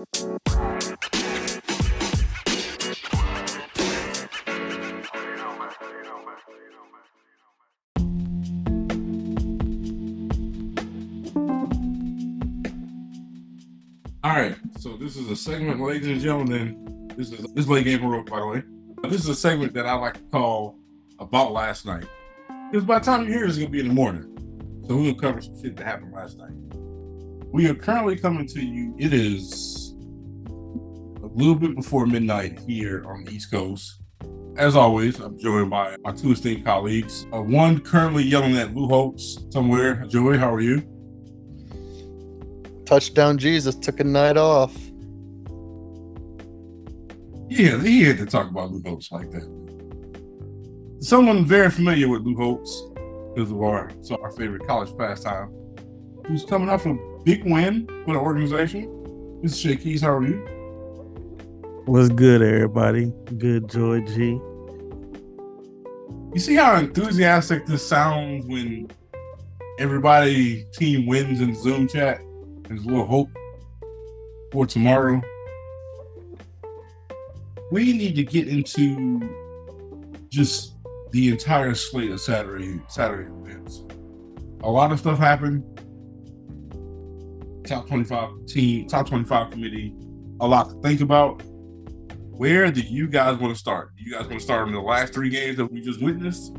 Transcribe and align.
All 0.00 0.06
right, 14.24 14.56
so 14.78 14.96
this 14.96 15.16
is 15.16 15.28
a 15.28 15.36
segment, 15.36 15.82
ladies 15.82 16.08
and 16.08 16.18
gentlemen. 16.18 17.10
This 17.18 17.30
is 17.32 17.40
this 17.40 17.50
is 17.56 17.68
late 17.68 17.84
game 17.84 18.02
Rook, 18.02 18.30
by 18.30 18.40
the 18.40 18.46
way. 18.46 18.62
This 19.02 19.20
is 19.20 19.28
a 19.28 19.34
segment 19.34 19.74
that 19.74 19.84
I 19.84 19.92
like 19.96 20.14
to 20.14 20.20
call 20.32 20.78
about 21.18 21.52
last 21.52 21.84
night. 21.84 22.06
Because 22.70 22.86
by 22.86 23.00
the 23.00 23.04
time 23.04 23.26
you 23.26 23.34
hear 23.34 23.44
it's 23.44 23.58
gonna 23.58 23.68
be 23.68 23.80
in 23.80 23.88
the 23.88 23.94
morning. 23.94 24.24
So 24.88 24.96
we're 24.96 25.12
gonna 25.12 25.20
cover 25.20 25.42
some 25.42 25.60
shit 25.60 25.76
that 25.76 25.84
happened 25.84 26.14
last 26.14 26.38
night. 26.38 26.52
We 27.52 27.68
are 27.68 27.74
currently 27.74 28.16
coming 28.16 28.46
to 28.46 28.64
you. 28.64 28.94
It 28.96 29.12
is 29.12 29.89
little 31.34 31.54
bit 31.54 31.76
before 31.76 32.06
midnight 32.06 32.58
here 32.60 33.04
on 33.06 33.24
the 33.24 33.32
East 33.32 33.50
Coast. 33.50 34.00
As 34.56 34.76
always, 34.76 35.20
I'm 35.20 35.38
joined 35.38 35.70
by 35.70 35.96
my 36.02 36.12
two 36.12 36.32
esteemed 36.32 36.64
colleagues. 36.64 37.26
Uh, 37.32 37.40
one 37.40 37.80
currently 37.80 38.24
yelling 38.24 38.56
at 38.56 38.74
Lou 38.74 38.88
Holtz 38.88 39.38
somewhere. 39.50 40.04
Joey, 40.08 40.38
how 40.38 40.52
are 40.52 40.60
you? 40.60 40.82
Touchdown 42.84 43.38
Jesus 43.38 43.76
took 43.76 44.00
a 44.00 44.04
night 44.04 44.36
off. 44.36 44.76
Yeah, 47.48 47.80
he 47.80 48.02
had 48.02 48.18
to 48.18 48.26
talk 48.26 48.50
about 48.50 48.72
Lou 48.72 48.82
Holtz 48.82 49.10
like 49.12 49.30
that. 49.30 49.48
Someone 51.00 51.44
very 51.46 51.70
familiar 51.70 52.08
with 52.08 52.22
Lou 52.22 52.36
Holtz 52.36 52.82
because 53.34 53.50
of 53.50 53.62
our 53.62 53.90
so 54.02 54.16
our 54.22 54.32
favorite 54.32 54.66
college 54.66 54.96
pastime, 54.98 55.50
who's 56.26 56.44
coming 56.44 56.68
off 56.68 56.84
a 56.86 56.98
big 57.24 57.44
win 57.44 57.86
for 58.04 58.14
the 58.14 58.20
organization. 58.20 58.86
Mr. 59.42 59.62
Shakeys, 59.62 60.02
how 60.02 60.16
are 60.16 60.26
you? 60.26 60.59
What's 61.90 62.08
good, 62.08 62.40
everybody? 62.40 63.12
Good, 63.36 63.68
Joy 63.68 64.02
G. 64.02 64.40
You 66.32 66.36
see 66.36 66.54
how 66.54 66.76
enthusiastic 66.76 67.66
this 67.66 67.84
sounds 67.84 68.46
when 68.46 68.88
everybody 69.80 70.66
team 70.72 71.06
wins 71.06 71.40
in 71.40 71.52
Zoom 71.56 71.88
chat? 71.88 72.20
There's 72.68 72.84
a 72.84 72.86
little 72.86 73.06
hope 73.06 73.28
for 74.52 74.66
tomorrow. 74.66 75.20
We 77.72 77.92
need 77.92 78.14
to 78.14 78.22
get 78.22 78.46
into 78.46 79.20
just 80.28 80.76
the 81.10 81.30
entire 81.30 81.74
slate 81.74 82.12
of 82.12 82.20
Saturday 82.20 82.80
Saturday 82.86 83.32
events. 83.32 83.82
A 84.62 84.70
lot 84.70 84.92
of 84.92 85.00
stuff 85.00 85.18
happened. 85.18 85.64
Top 87.66 87.88
25 87.88 88.46
team, 88.46 88.86
top 88.86 89.08
25 89.08 89.50
committee, 89.50 89.92
a 90.38 90.46
lot 90.46 90.70
to 90.70 90.80
think 90.82 91.00
about. 91.00 91.42
Where 92.40 92.70
do 92.70 92.80
you 92.80 93.06
guys 93.06 93.36
want 93.36 93.52
to 93.52 93.60
start? 93.60 93.94
Do 93.98 94.02
you 94.02 94.12
guys 94.12 94.22
want 94.22 94.38
to 94.38 94.40
start 94.40 94.66
in 94.66 94.72
the 94.72 94.80
last 94.80 95.12
three 95.12 95.28
games 95.28 95.58
that 95.58 95.70
we 95.70 95.82
just 95.82 96.00
witnessed? 96.00 96.56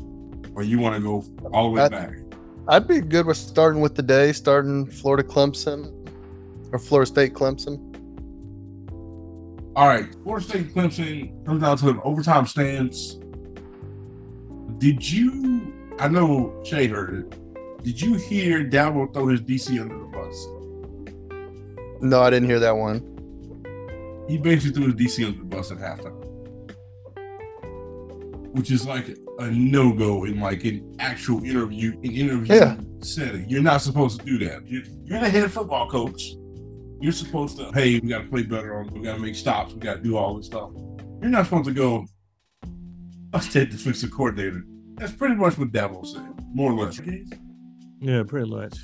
Or 0.54 0.62
you 0.62 0.78
want 0.78 0.94
to 0.94 1.02
go 1.02 1.24
all 1.52 1.64
the 1.64 1.70
way 1.70 1.82
I- 1.82 1.88
back? 1.88 2.12
I'd 2.68 2.86
be 2.86 3.00
good 3.00 3.26
with 3.26 3.36
starting 3.36 3.80
with 3.80 3.96
the 3.96 4.02
day, 4.04 4.30
starting 4.30 4.86
Florida 4.86 5.24
Clemson 5.24 5.92
or 6.70 6.78
Florida 6.78 7.08
State 7.08 7.34
Clemson. 7.34 7.80
All 9.74 9.88
right, 9.88 10.06
Florida 10.22 10.46
State 10.46 10.72
Clemson 10.72 11.44
comes 11.44 11.62
down 11.62 11.76
to 11.78 11.88
an 11.88 12.00
overtime 12.04 12.46
stance. 12.46 13.18
Did 14.78 15.10
you? 15.10 15.74
I 15.98 16.06
know 16.06 16.62
Shay 16.64 16.86
heard 16.86 17.12
it. 17.26 17.82
Did 17.82 18.00
you 18.00 18.14
hear 18.14 18.64
Dabo 18.64 19.12
throw 19.12 19.26
his 19.26 19.40
DC 19.40 19.80
under 19.80 19.98
the 19.98 20.04
bus? 20.04 20.46
No, 22.00 22.22
I 22.22 22.30
didn't 22.30 22.48
hear 22.48 22.60
that 22.60 22.76
one. 22.76 23.11
He 24.28 24.38
basically 24.38 24.72
threw 24.82 24.92
his 24.92 25.18
DC 25.18 25.26
under 25.26 25.38
the 25.38 25.44
bus 25.44 25.70
at 25.72 25.78
halftime, 25.78 26.18
which 28.56 28.70
is 28.70 28.86
like 28.86 29.16
a 29.40 29.50
no 29.50 29.92
go 29.92 30.24
in 30.24 30.40
like 30.40 30.64
an 30.64 30.94
actual 30.98 31.42
interview, 31.44 31.92
an 32.02 32.04
interview 32.12 32.54
Yeah. 32.54 32.76
setting. 33.00 33.48
You're 33.48 33.62
not 33.62 33.82
supposed 33.82 34.20
to 34.20 34.26
do 34.26 34.38
that. 34.46 34.66
You're, 34.68 34.82
you're 35.04 35.20
the 35.20 35.28
head 35.28 35.50
football 35.50 35.88
coach. 35.88 36.22
You're 37.00 37.12
supposed 37.12 37.56
to, 37.58 37.72
hey, 37.72 37.98
we 37.98 38.08
got 38.08 38.22
to 38.22 38.28
play 38.28 38.42
better 38.44 38.78
on, 38.78 38.86
we 38.94 39.00
got 39.00 39.14
to 39.16 39.20
make 39.20 39.34
stops, 39.34 39.74
we 39.74 39.80
got 39.80 39.94
to 39.96 40.02
do 40.02 40.16
all 40.16 40.36
this 40.36 40.46
stuff. 40.46 40.70
You're 41.20 41.30
not 41.30 41.46
supposed 41.46 41.64
to 41.64 41.72
go, 41.72 42.06
let's 43.32 43.48
take 43.52 43.70
the 43.70 43.76
defensive 43.76 44.12
coordinator. 44.12 44.62
That's 44.94 45.12
pretty 45.12 45.34
much 45.34 45.58
what 45.58 45.72
Dabo 45.72 46.06
said, 46.06 46.22
more 46.54 46.70
or 46.72 46.84
less. 46.84 47.00
Yeah, 48.00 48.22
pretty 48.22 48.48
much. 48.50 48.78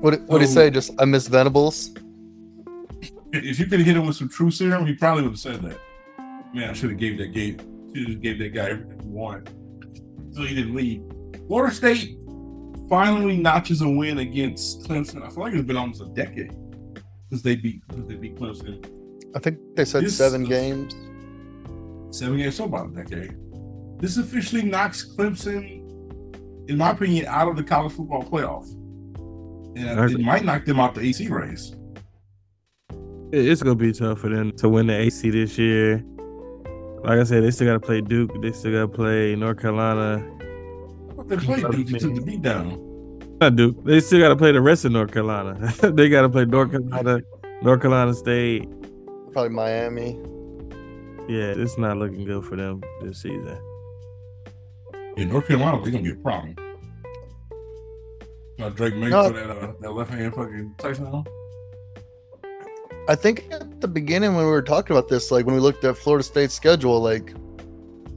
What 0.00 0.20
what 0.22 0.38
did 0.40 0.40
he 0.42 0.46
So- 0.48 0.54
say? 0.54 0.70
Just 0.70 0.92
I 0.98 1.06
miss 1.06 1.26
Venables. 1.28 1.94
If 3.36 3.58
you 3.58 3.66
could 3.66 3.80
have 3.80 3.86
hit 3.86 3.96
him 3.96 4.06
with 4.06 4.16
some 4.16 4.28
true 4.28 4.50
serum, 4.50 4.86
he 4.86 4.94
probably 4.94 5.22
would 5.24 5.32
have 5.32 5.38
said 5.38 5.60
that. 5.62 5.78
Man, 6.54 6.70
I 6.70 6.72
should 6.72 6.90
have 6.90 6.98
gave 6.98 7.18
that 7.18 7.32
gave 7.32 7.60
should 7.94 8.08
have 8.08 8.20
gave 8.20 8.38
that 8.38 8.54
guy 8.54 8.70
everything 8.70 9.00
he 9.00 9.08
wanted. 9.08 9.48
So 10.32 10.42
he 10.42 10.54
didn't 10.54 10.74
leave. 10.74 11.02
Florida 11.48 11.74
State 11.74 12.16
finally 12.88 13.36
notches 13.36 13.80
a 13.82 13.88
win 13.88 14.18
against 14.18 14.82
Clemson. 14.84 15.24
I 15.24 15.30
feel 15.30 15.44
like 15.44 15.54
it's 15.54 15.64
been 15.66 15.76
almost 15.76 16.00
a 16.02 16.06
decade 16.06 16.52
since 17.30 17.42
they 17.42 17.56
beat 17.56 17.82
since 17.92 18.06
they 18.08 18.14
beat 18.14 18.36
Clemson. 18.36 18.84
I 19.34 19.40
think 19.40 19.58
they 19.74 19.84
said 19.84 20.04
This- 20.04 20.16
seven 20.16 20.44
games. 20.44 20.94
Seven 22.16 22.36
games, 22.38 22.54
so 22.54 22.64
about 22.64 22.90
a 22.92 23.02
decade. 23.04 23.34
This 23.98 24.16
officially 24.16 24.62
knocks 24.62 25.04
Clemson, 25.16 25.80
in 26.68 26.78
my 26.78 26.90
opinion, 26.90 27.26
out 27.26 27.48
of 27.48 27.56
the 27.56 27.64
college 27.64 27.92
football 27.92 28.22
playoff. 28.22 28.66
And 29.76 30.10
it 30.12 30.20
might 30.20 30.44
knock 30.44 30.64
them 30.64 30.78
out 30.78 30.94
the 30.94 31.00
AC 31.00 31.26
race. 31.28 31.74
It- 33.34 33.48
It's 33.48 33.62
gonna 33.62 33.74
be 33.76 33.92
tough 33.92 34.20
for 34.20 34.28
them 34.28 34.52
to 34.52 34.68
win 34.68 34.86
the 34.86 34.94
AC 34.94 35.30
this 35.30 35.58
year. 35.58 36.02
Like 37.02 37.18
I 37.18 37.24
said, 37.24 37.42
they 37.42 37.50
still 37.50 37.66
gotta 37.66 37.80
play 37.80 38.00
Duke. 38.00 38.30
They 38.40 38.52
still 38.52 38.72
gotta 38.72 38.88
play 38.88 39.34
North 39.36 39.60
Carolina. 39.60 40.24
But 41.16 41.28
they 41.28 41.36
played 41.36 41.62
Duke 41.62 41.74
and 41.90 42.00
took 42.00 42.14
the 42.14 42.20
beat 42.22 42.42
down. 42.42 42.80
Not 43.40 43.56
Duke. 43.56 43.84
They 43.84 44.00
still 44.00 44.20
gotta 44.20 44.36
play 44.36 44.52
the 44.52 44.60
rest 44.60 44.84
of 44.84 44.92
North 44.92 45.12
Carolina. 45.12 45.72
they 45.82 46.08
gotta 46.08 46.28
play 46.28 46.44
North 46.44 46.70
Carolina, 46.70 47.20
North 47.62 47.80
Carolina 47.82 48.14
State. 48.14 48.68
Probably 49.32 49.50
Miami. 49.50 50.18
Yeah, 51.28 51.54
it's 51.56 51.76
not 51.78 51.96
looking 51.96 52.24
good 52.24 52.44
for 52.44 52.56
them 52.56 52.82
this 53.02 53.22
season. 53.22 53.58
In 55.16 55.28
North 55.28 55.46
Carolina, 55.48 55.80
they're 55.82 55.92
gonna 55.92 56.04
be 56.04 56.10
a 56.12 56.16
problem. 56.16 56.54
Uh, 58.60 58.68
Drake 58.70 58.96
Maye 58.96 59.08
No. 59.10 59.28
for 59.28 59.34
that 59.34 59.50
uh, 59.50 59.72
that 59.80 59.90
left 59.92 60.10
hand 60.10 60.34
fucking 60.34 60.74
touchdown. 60.78 61.24
I 63.06 63.14
think 63.14 63.44
at 63.50 63.82
the 63.82 63.88
beginning 63.88 64.34
when 64.34 64.46
we 64.46 64.50
were 64.50 64.62
talking 64.62 64.96
about 64.96 65.08
this, 65.08 65.30
like 65.30 65.44
when 65.44 65.54
we 65.54 65.60
looked 65.60 65.84
at 65.84 65.98
Florida 65.98 66.22
State's 66.22 66.54
schedule, 66.54 67.00
like 67.00 67.34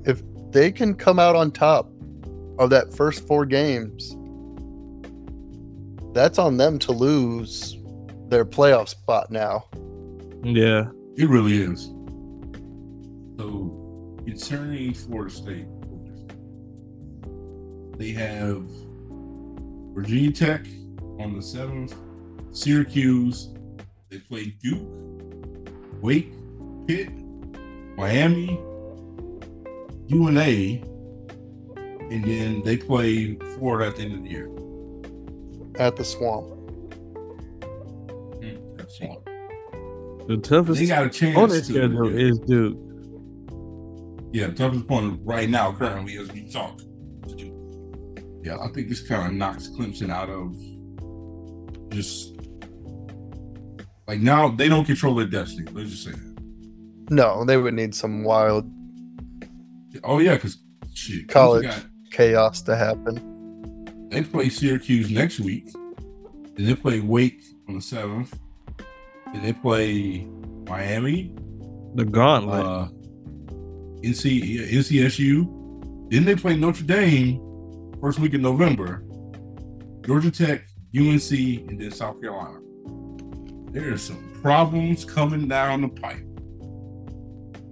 if 0.05 0.21
they 0.51 0.71
can 0.71 0.95
come 0.95 1.19
out 1.19 1.35
on 1.35 1.51
top 1.51 1.91
of 2.57 2.69
that 2.69 2.93
first 2.93 3.27
four 3.27 3.45
games, 3.45 4.15
that's 6.13 6.39
on 6.39 6.55
them 6.55 6.79
to 6.79 6.93
lose 6.93 7.77
their 8.29 8.45
playoff 8.45 8.87
spot 8.87 9.29
now. 9.29 9.65
Yeah, 10.43 10.89
It 11.17 11.27
really 11.27 11.57
is. 11.57 11.85
So 13.37 14.15
concerning 14.25 14.93
Florida 14.93 15.33
State, 15.33 15.67
they 17.97 18.11
have 18.11 18.63
Virginia 19.93 20.31
Tech 20.31 20.65
on 21.19 21.35
the 21.35 21.41
seventh, 21.41 21.93
Syracuse. 22.51 23.49
They 24.09 24.19
play 24.19 24.55
Duke, 24.61 24.87
Wake, 26.01 26.31
Pitt, 26.87 27.09
Miami, 27.97 28.57
UNA, 30.07 30.81
and 32.09 32.23
then 32.23 32.63
they 32.63 32.77
play 32.77 33.35
Florida 33.57 33.87
at 33.87 33.97
the 33.97 34.03
end 34.03 34.13
of 34.13 34.23
the 34.23 34.29
year. 34.29 34.49
At 35.77 35.97
the 35.97 36.05
swamp. 36.05 36.47
Hmm, 38.41 38.77
that's 38.77 38.99
all. 39.01 39.23
the 40.27 40.37
toughest 40.37 40.79
They 40.79 40.85
got 40.87 41.05
a 41.05 41.09
chance 41.09 41.37
on 41.37 41.49
their 41.49 41.59
to- 41.59 41.65
schedule 41.65 42.09
yeah. 42.11 42.27
is 42.27 42.39
Duke. 42.39 42.77
Yeah, 44.33 44.51
toughest 44.51 44.87
point 44.87 45.19
right 45.23 45.49
now, 45.49 45.73
currently, 45.73 46.17
as 46.17 46.31
we 46.31 46.49
talk. 46.49 46.79
Yeah, 48.43 48.57
I 48.59 48.67
think 48.69 48.87
this 48.87 49.01
kind 49.05 49.27
of 49.27 49.33
knocks 49.33 49.67
Clemson 49.69 50.09
out 50.09 50.29
of 50.29 50.55
just 51.91 52.36
like 54.07 54.19
now 54.19 54.49
they 54.49 54.69
don't 54.69 54.85
control 54.85 55.15
their 55.15 55.27
destiny. 55.27 55.67
Let's 55.71 55.89
just 55.91 56.03
say 56.05 56.11
that. 56.11 56.37
No, 57.09 57.45
they 57.45 57.57
would 57.57 57.73
need 57.73 57.93
some 57.95 58.23
wild 58.23 58.69
Oh 60.03 60.19
yeah, 60.19 60.35
because 60.35 60.57
shit, 60.93 61.27
College. 61.27 61.63
got- 61.65 61.85
chaos 62.11 62.61
to 62.63 62.75
happen. 62.75 64.07
they 64.09 64.21
play 64.23 64.49
Syracuse 64.49 65.09
next 65.11 65.39
week, 65.39 65.67
and 66.55 66.67
they 66.67 66.75
play 66.75 66.99
Wake 66.99 67.43
on 67.67 67.75
the 67.75 67.81
seventh, 67.81 68.37
and 69.33 69.43
they 69.43 69.53
play 69.53 70.25
Miami, 70.69 71.33
The 71.95 72.05
gauntlet. 72.05 72.65
uh, 72.65 72.87
NC, 74.03 74.69
NCSU. 74.71 76.09
Then 76.11 76.23
they 76.25 76.35
play 76.35 76.55
Notre 76.55 76.83
Dame 76.85 77.39
first 77.99 78.19
week 78.19 78.33
in 78.33 78.41
November, 78.41 79.03
Georgia 80.05 80.31
Tech, 80.31 80.63
UNC, 80.95 81.31
and 81.67 81.79
then 81.81 81.91
South 81.91 82.21
Carolina. 82.21 82.59
There's 83.83 84.03
some 84.03 84.39
problems 84.41 85.05
coming 85.05 85.47
down 85.47 85.81
the 85.81 85.89
pipe. 85.89 86.23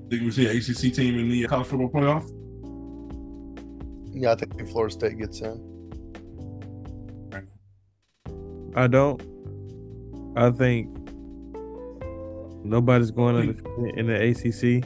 Think 0.09 0.23
we 0.23 0.31
see 0.31 0.47
an 0.47 0.57
ACC 0.57 0.93
team 0.93 1.17
in 1.17 1.29
the 1.29 1.47
college 1.47 1.67
football 1.67 1.89
playoff? 1.89 2.31
Yeah, 4.13 4.31
I 4.31 4.35
think 4.35 4.69
Florida 4.69 4.93
State 4.93 5.17
gets 5.17 5.41
in. 5.41 5.75
I 8.75 8.87
don't. 8.87 9.21
I 10.35 10.51
think 10.51 10.89
nobody's 12.65 13.11
going 13.11 13.35
undefeated 13.37 13.97
in 13.97 14.07
the 14.07 14.15
ACC. 14.29 14.83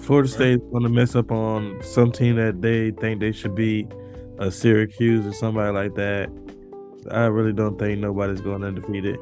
Florida 0.00 0.28
State 0.28 0.60
is 0.60 0.70
going 0.70 0.82
to 0.82 0.88
mess 0.88 1.14
up 1.14 1.30
on 1.30 1.78
some 1.82 2.10
team 2.10 2.36
that 2.36 2.60
they 2.62 2.90
think 2.90 3.20
they 3.20 3.32
should 3.32 3.54
be 3.54 3.86
a 4.38 4.50
Syracuse 4.50 5.26
or 5.26 5.32
somebody 5.32 5.72
like 5.72 5.94
that. 5.94 6.30
I 7.10 7.26
really 7.26 7.52
don't 7.52 7.78
think 7.78 8.00
nobody's 8.00 8.40
going 8.40 8.64
undefeated. 8.64 9.18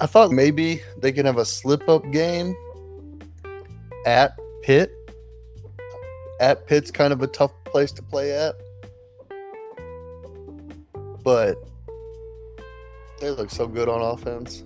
I 0.00 0.06
thought 0.06 0.30
maybe 0.30 0.82
they 0.98 1.12
could 1.12 1.24
have 1.24 1.38
a 1.38 1.44
slip 1.44 1.88
up 1.88 2.10
game 2.10 2.54
at 4.04 4.38
Pitt. 4.62 4.92
At 6.40 6.66
Pitt's 6.66 6.90
kind 6.90 7.12
of 7.12 7.22
a 7.22 7.26
tough 7.26 7.52
place 7.64 7.92
to 7.92 8.02
play 8.02 8.32
at. 8.32 8.54
But 11.22 11.56
they 13.20 13.30
look 13.30 13.50
so 13.50 13.66
good 13.66 13.88
on 13.88 14.02
offense. 14.02 14.64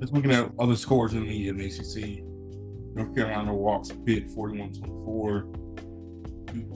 Just 0.00 0.12
looking 0.12 0.32
at 0.32 0.50
other 0.58 0.76
scores 0.76 1.14
in 1.14 1.26
the, 1.26 1.48
in 1.48 1.60
ACC. 1.60 2.24
North 2.94 3.14
Carolina 3.14 3.54
walks 3.54 3.92
Pitt 4.04 4.28
41 4.30 4.72
24. 4.72 5.46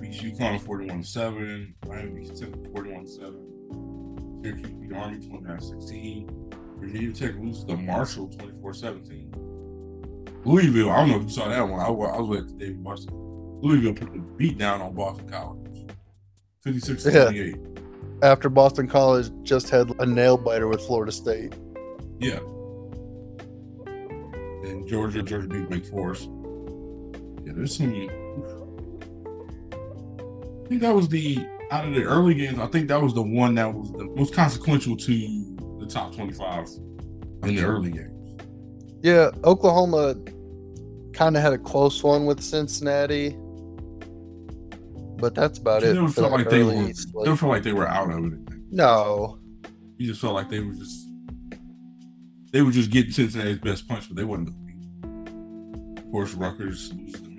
Beats 0.01 0.19
UConn 0.19 0.61
41 0.61 1.03
7. 1.05 1.75
Miami 1.89 2.21
beats 2.21 2.41
Temple 2.41 2.65
41 2.75 3.07
7. 3.07 4.41
Syracuse 4.45 4.71
beat 4.73 4.93
Army 4.93 5.19
29 5.27 5.61
16. 5.61 6.49
Virginia 6.79 7.13
Tech 7.13 7.35
loses 7.39 7.65
to 7.65 7.77
Marshall 7.77 8.29
24 8.29 8.75
17. 8.75 9.35
Louisville, 10.45 10.91
I 10.91 10.97
don't 10.97 11.11
know 11.11 11.17
if 11.19 11.23
you 11.25 11.29
saw 11.29 11.49
that 11.49 11.63
one. 11.69 11.81
I, 11.81 11.89
was- 11.91 12.15
I 12.17 12.21
was 12.21 12.47
the 12.53 12.59
David 12.59 12.83
Boston. 12.83 13.15
Louisville 13.63 13.95
put 13.95 14.13
the 14.13 14.19
beat 14.19 14.59
down 14.59 14.81
on 14.83 14.93
Boston 14.95 15.29
College 15.31 15.87
56 16.65 17.05
Yeah. 17.07 17.53
After 18.23 18.49
Boston 18.49 18.89
College 18.89 19.31
just 19.45 19.71
had 19.71 19.93
a 20.01 20.07
nail 20.07 20.37
biter 20.37 20.67
with 20.67 20.81
Florida 20.81 21.13
State. 21.13 21.55
Yeah. 22.19 22.41
And 24.65 24.87
Georgia, 24.89 25.23
Georgia 25.23 25.49
beat 25.49 25.69
Wake 25.71 25.87
Forest. 25.87 26.29
Yeah, 27.45 27.53
there's 27.55 27.77
some. 27.77 27.93
I 30.73 30.75
think 30.75 30.83
that 30.85 30.95
was 30.95 31.09
the 31.11 31.37
out 31.71 31.87
of 31.87 31.95
the 31.95 32.03
early 32.05 32.33
games. 32.33 32.59
I 32.59 32.67
think 32.67 32.89
that 32.89 32.99
was 33.03 33.13
the 33.13 33.21
one 33.21 33.55
that 33.57 33.75
was 33.75 33.93
the 33.93 34.07
most 34.17 34.33
consequential 34.33 34.97
to 34.97 35.77
the 35.81 35.87
top 35.87 36.15
25 36.15 36.67
in 37.43 37.57
the 37.57 37.63
early 37.63 37.91
games. 37.91 38.41
Yeah, 39.03 39.33
Oklahoma 39.45 40.15
kind 41.13 41.37
of 41.37 41.43
had 41.43 41.53
a 41.53 41.59
close 41.59 42.03
one 42.03 42.25
with 42.25 42.43
Cincinnati. 42.43 43.37
But 45.19 45.35
that's 45.35 45.59
about 45.59 45.83
You 45.83 45.91
it. 45.91 45.95
never 45.97 46.09
for 46.09 46.23
felt 46.23 46.33
like 46.33 46.49
they 46.49 46.63
early 46.63 46.77
were. 46.87 46.95
slate. 46.95 47.27
Never 47.27 47.37
felt 47.37 47.53
like 47.53 47.65
they 47.65 47.75
were 47.75 47.87
out 47.87 48.11
of 48.11 48.25
it. 48.33 48.39
No. 48.71 49.39
You 49.99 50.07
just 50.07 50.23
felt 50.23 50.33
like 50.33 50.49
they 50.49 50.61
were 50.61 50.73
just. 50.73 51.07
They 52.51 52.63
were 52.63 52.71
just 52.73 52.91
getting 52.91 53.13
Cincinnati's 53.13 53.59
best 53.59 53.87
punch, 53.87 54.09
but 54.09 54.17
they 54.17 54.25
wasn't 54.25 54.49
going 54.49 54.81
to 54.81 55.31
beat. 55.99 55.99
Of 56.07 56.11
course, 56.13 56.33
Rutgers 56.33 56.95
loses 56.95 57.21
to 57.21 57.29
Michigan. 57.29 57.32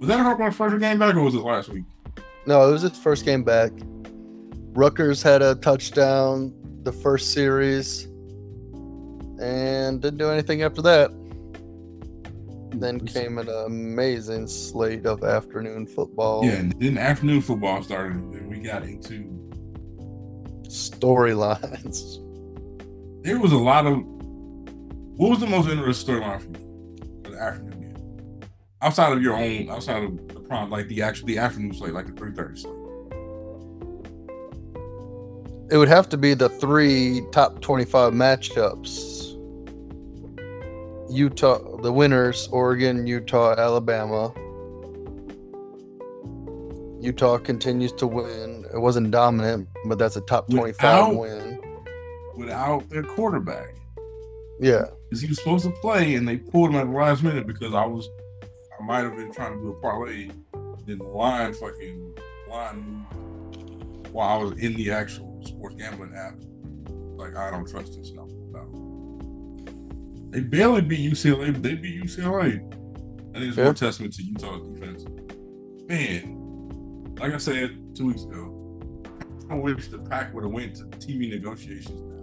Was 0.00 0.08
that 0.08 0.18
Harbaugh's 0.18 0.56
first 0.56 0.78
game 0.80 0.98
back, 0.98 1.14
or 1.14 1.22
was 1.22 1.34
it 1.34 1.42
last 1.42 1.68
week? 1.68 1.84
No, 2.46 2.66
it 2.66 2.72
was 2.72 2.82
his 2.82 2.98
first 2.98 3.24
game 3.26 3.44
back. 3.44 3.70
Rutgers 4.72 5.22
had 5.22 5.42
a 5.42 5.54
touchdown 5.56 6.54
the 6.84 6.92
first 6.92 7.32
series 7.34 8.04
and 9.40 10.00
didn't 10.00 10.16
do 10.16 10.30
anything 10.30 10.62
after 10.62 10.80
that. 10.82 11.10
Then 12.80 13.00
came 13.00 13.36
an 13.36 13.48
amazing 13.66 14.46
slate 14.46 15.04
of 15.04 15.22
afternoon 15.22 15.86
football 15.86 16.44
Yeah, 16.46 16.52
and 16.52 16.74
then 16.80 16.96
afternoon 16.96 17.42
football 17.42 17.82
started, 17.82 18.16
and 18.16 18.48
we 18.48 18.60
got 18.60 18.84
into. 18.84 19.24
storylines. 20.68 22.16
There 23.22 23.38
was 23.38 23.52
a 23.52 23.58
lot 23.58 23.86
of. 23.86 23.98
What 24.02 25.28
was 25.30 25.40
the 25.40 25.46
most 25.46 25.68
interesting 25.68 26.14
storyline 26.14 26.40
for 26.40 27.28
you 27.28 27.36
Outside 28.82 29.12
of 29.12 29.22
your 29.22 29.34
own, 29.34 29.68
outside 29.68 30.02
of 30.04 30.28
the 30.28 30.40
prom, 30.40 30.70
like 30.70 30.88
the 30.88 31.02
actual 31.02 31.26
the 31.26 31.38
afternoon 31.38 31.74
slate, 31.74 31.92
like 31.92 32.06
the 32.06 32.12
three 32.12 32.32
thirty 32.32 32.58
slate. 32.58 32.74
It 35.70 35.76
would 35.76 35.88
have 35.88 36.08
to 36.08 36.16
be 36.16 36.34
the 36.34 36.48
three 36.48 37.22
top 37.30 37.60
25 37.60 38.12
matchups 38.12 39.18
Utah, 41.08 41.76
the 41.82 41.92
winners, 41.92 42.48
Oregon, 42.50 43.06
Utah, 43.06 43.54
Alabama. 43.56 44.32
Utah 47.00 47.38
continues 47.38 47.92
to 47.92 48.06
win. 48.06 48.64
It 48.74 48.78
wasn't 48.78 49.10
dominant, 49.10 49.68
but 49.86 49.98
that's 49.98 50.16
a 50.16 50.20
top 50.22 50.48
25 50.50 50.72
Without- 50.72 51.16
win. 51.16 51.60
Without 52.36 52.88
their 52.90 53.02
quarterback, 53.02 53.74
Yeah. 54.60 54.86
because 55.08 55.20
he 55.22 55.28
was 55.28 55.38
supposed 55.38 55.64
to 55.64 55.70
play, 55.82 56.14
and 56.14 56.26
they 56.26 56.36
pulled 56.38 56.70
him 56.70 56.76
at 56.76 56.86
the 56.86 56.92
last 56.96 57.22
minute 57.22 57.46
because 57.46 57.74
I 57.74 57.84
was, 57.86 58.08
I 58.80 58.82
might 58.82 59.04
have 59.04 59.16
been 59.16 59.30
trying 59.32 59.52
to 59.58 59.60
do 59.62 59.68
a 59.70 59.80
parlay, 59.80 60.30
then 60.86 60.98
the 60.98 61.04
line 61.04 61.52
fucking 61.52 62.14
line 62.48 62.82
moved 62.82 64.08
while 64.08 64.40
I 64.40 64.42
was 64.42 64.52
in 64.58 64.74
the 64.74 64.90
actual 64.90 65.40
sports 65.44 65.74
gambling 65.76 66.14
app. 66.14 66.34
Like 67.18 67.36
I 67.36 67.50
don't 67.50 67.68
trust 67.68 67.98
this 67.98 68.12
no. 68.12 68.26
no. 68.50 69.18
They 70.30 70.40
barely 70.40 70.80
beat 70.80 71.12
UCLA, 71.12 71.52
but 71.52 71.62
they 71.62 71.74
beat 71.74 72.02
UCLA. 72.02 72.54
I 73.34 73.38
think 73.38 73.48
it's 73.48 73.56
Yeah. 73.58 73.64
more 73.64 73.74
testament 73.74 74.14
to 74.14 74.22
Utah's 74.22 74.62
defense. 74.68 75.04
Man, 75.88 77.14
like 77.18 77.34
I 77.34 77.38
said 77.38 77.76
two 77.94 78.06
weeks 78.06 78.22
ago, 78.22 78.56
I 79.50 79.54
wish 79.56 79.88
the 79.88 79.98
Pac 79.98 80.32
would 80.34 80.44
have 80.44 80.52
went 80.52 80.76
to 80.76 80.84
TV 80.84 81.28
negotiations 81.28 82.00
now. 82.00 82.16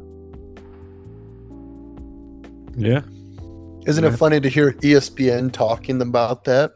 Yeah. 2.75 3.01
Isn't 3.85 4.03
Yeah. 4.03 4.12
it 4.12 4.18
funny 4.18 4.39
to 4.41 4.50
hear 4.50 4.74
ESPN 4.81 5.51
talking 5.51 6.01
about 6.01 6.44
that? 6.45 6.74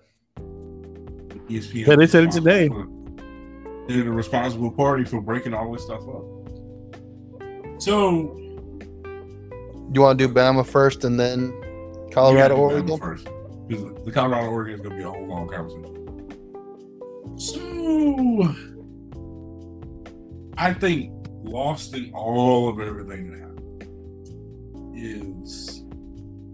ESPN. 1.50 1.88
Yeah, 1.88 1.96
they 1.96 2.08
said 2.08 2.24
it 2.26 2.32
today. 2.32 2.70
They're 3.88 4.04
the 4.04 4.12
responsible 4.12 4.72
party 4.72 5.04
for 5.04 5.20
breaking 5.22 5.54
all 5.54 5.72
this 5.74 5.84
stuff 5.84 6.02
up. 6.08 6.24
So 7.82 8.38
You 9.94 10.00
want 10.02 10.18
to 10.20 10.28
do 10.28 10.34
Bama 10.34 10.66
first 10.66 11.04
and 11.04 11.20
then 11.20 11.52
Colorado, 12.14 12.56
gotta 12.56 12.56
Bama 12.56 12.60
Oregon? 12.92 12.98
first 12.98 13.28
because 13.68 13.84
the 14.06 14.12
Colorado 14.12 14.48
Oregon 14.50 14.76
is 14.76 14.80
going 14.82 14.92
to 14.92 14.96
be 14.98 15.04
a 15.04 15.10
whole 15.12 15.28
long 15.28 15.50
conversation. 15.50 15.98
So 17.38 18.56
I 20.58 20.74
think 20.74 21.12
lost 21.44 21.94
in 21.96 22.12
all 22.14 22.70
of 22.70 22.80
everything 22.80 23.32
that 23.32 23.40
happened 23.40 23.84
is 24.96 25.81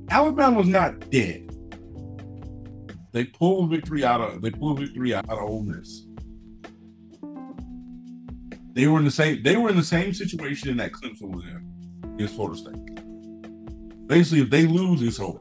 Alabama's 0.09 0.67
not 0.67 1.09
dead. 1.09 1.43
They 3.11 3.25
pulled 3.25 3.69
victory 3.71 4.03
out 4.05 4.21
of 4.21 4.41
they 4.41 4.51
pulled 4.51 4.79
victory 4.79 5.13
out 5.13 5.29
of 5.29 5.39
Ole 5.39 5.63
Miss. 5.63 6.05
They 8.73 8.87
were 8.87 8.99
in 8.99 9.05
the 9.05 9.11
same 9.11 9.41
they 9.43 9.57
were 9.57 9.69
in 9.69 9.75
the 9.75 9.83
same 9.83 10.13
situation 10.13 10.69
in 10.69 10.77
that 10.77 10.91
Clemson 10.91 11.33
was 11.35 11.43
in 11.43 12.11
against 12.13 12.35
Florida 12.35 12.57
State. 12.57 14.07
Basically, 14.07 14.41
if 14.41 14.49
they 14.49 14.65
lose, 14.65 15.01
it's 15.01 15.19
over. 15.19 15.39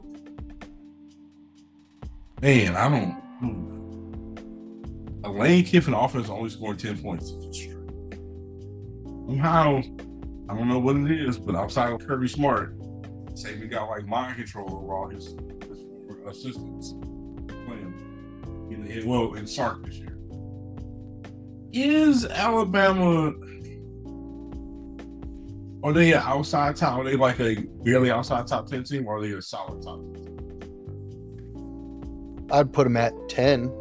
Man, 2.41 2.75
I 2.75 2.89
don't. 2.89 3.11
hmm. 3.39 5.25
A 5.25 5.31
Lane 5.31 5.63
Kiffin 5.63 5.93
offense 5.93 6.29
only 6.29 6.49
scored 6.49 6.77
10 6.79 6.99
points. 6.99 7.31
Somehow, 9.27 9.81
I 10.49 10.55
don't 10.55 10.67
know 10.67 10.79
what 10.79 10.95
it 10.97 11.11
is, 11.11 11.37
but 11.39 11.55
outside 11.55 11.91
of 11.91 12.05
Kirby 12.05 12.27
Smart, 12.27 12.76
say 13.37 13.55
we 13.59 13.67
got 13.67 13.89
like 13.89 14.05
mind 14.07 14.35
control 14.37 14.73
over 14.75 14.93
all 14.95 15.09
his, 15.09 15.25
his 15.27 15.35
former 15.35 16.27
assistants 16.29 16.93
playing 17.65 18.67
in 18.71 18.83
the 18.83 19.05
well 19.05 19.35
in 19.35 19.45
Sark 19.45 19.85
this 19.85 19.95
year. 19.95 20.17
Is 21.71 22.25
Alabama 22.25 23.31
are 25.83 25.93
they 25.93 26.11
an 26.11 26.21
outside 26.23 26.75
top? 26.75 26.99
Are 26.99 27.03
they 27.03 27.15
like 27.15 27.39
a 27.39 27.55
barely 27.83 28.09
outside 28.09 28.47
top 28.47 28.67
10 28.67 28.83
team 28.83 29.05
or 29.07 29.17
are 29.17 29.21
they 29.21 29.31
a 29.33 29.41
solid 29.41 29.83
top 29.83 29.99
10 30.01 30.13
team? 30.15 30.33
I'd 32.51 32.73
put 32.73 32.85
them 32.85 32.97
at 32.97 33.13
10. 33.29 33.71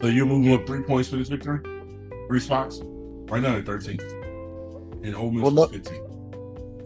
So 0.00 0.08
you're 0.08 0.26
moving 0.26 0.52
up 0.52 0.66
three 0.66 0.82
points 0.82 1.08
for 1.08 1.16
this 1.16 1.28
victory? 1.28 1.60
Three 2.26 2.40
spots? 2.40 2.80
Right 2.82 3.40
now 3.40 3.52
they're 3.52 3.62
13. 3.62 4.00
And 5.04 5.14
Ole 5.14 5.30
Miss 5.30 5.42
Well, 5.42 5.52
no- 5.52 5.66
15. 5.68 6.05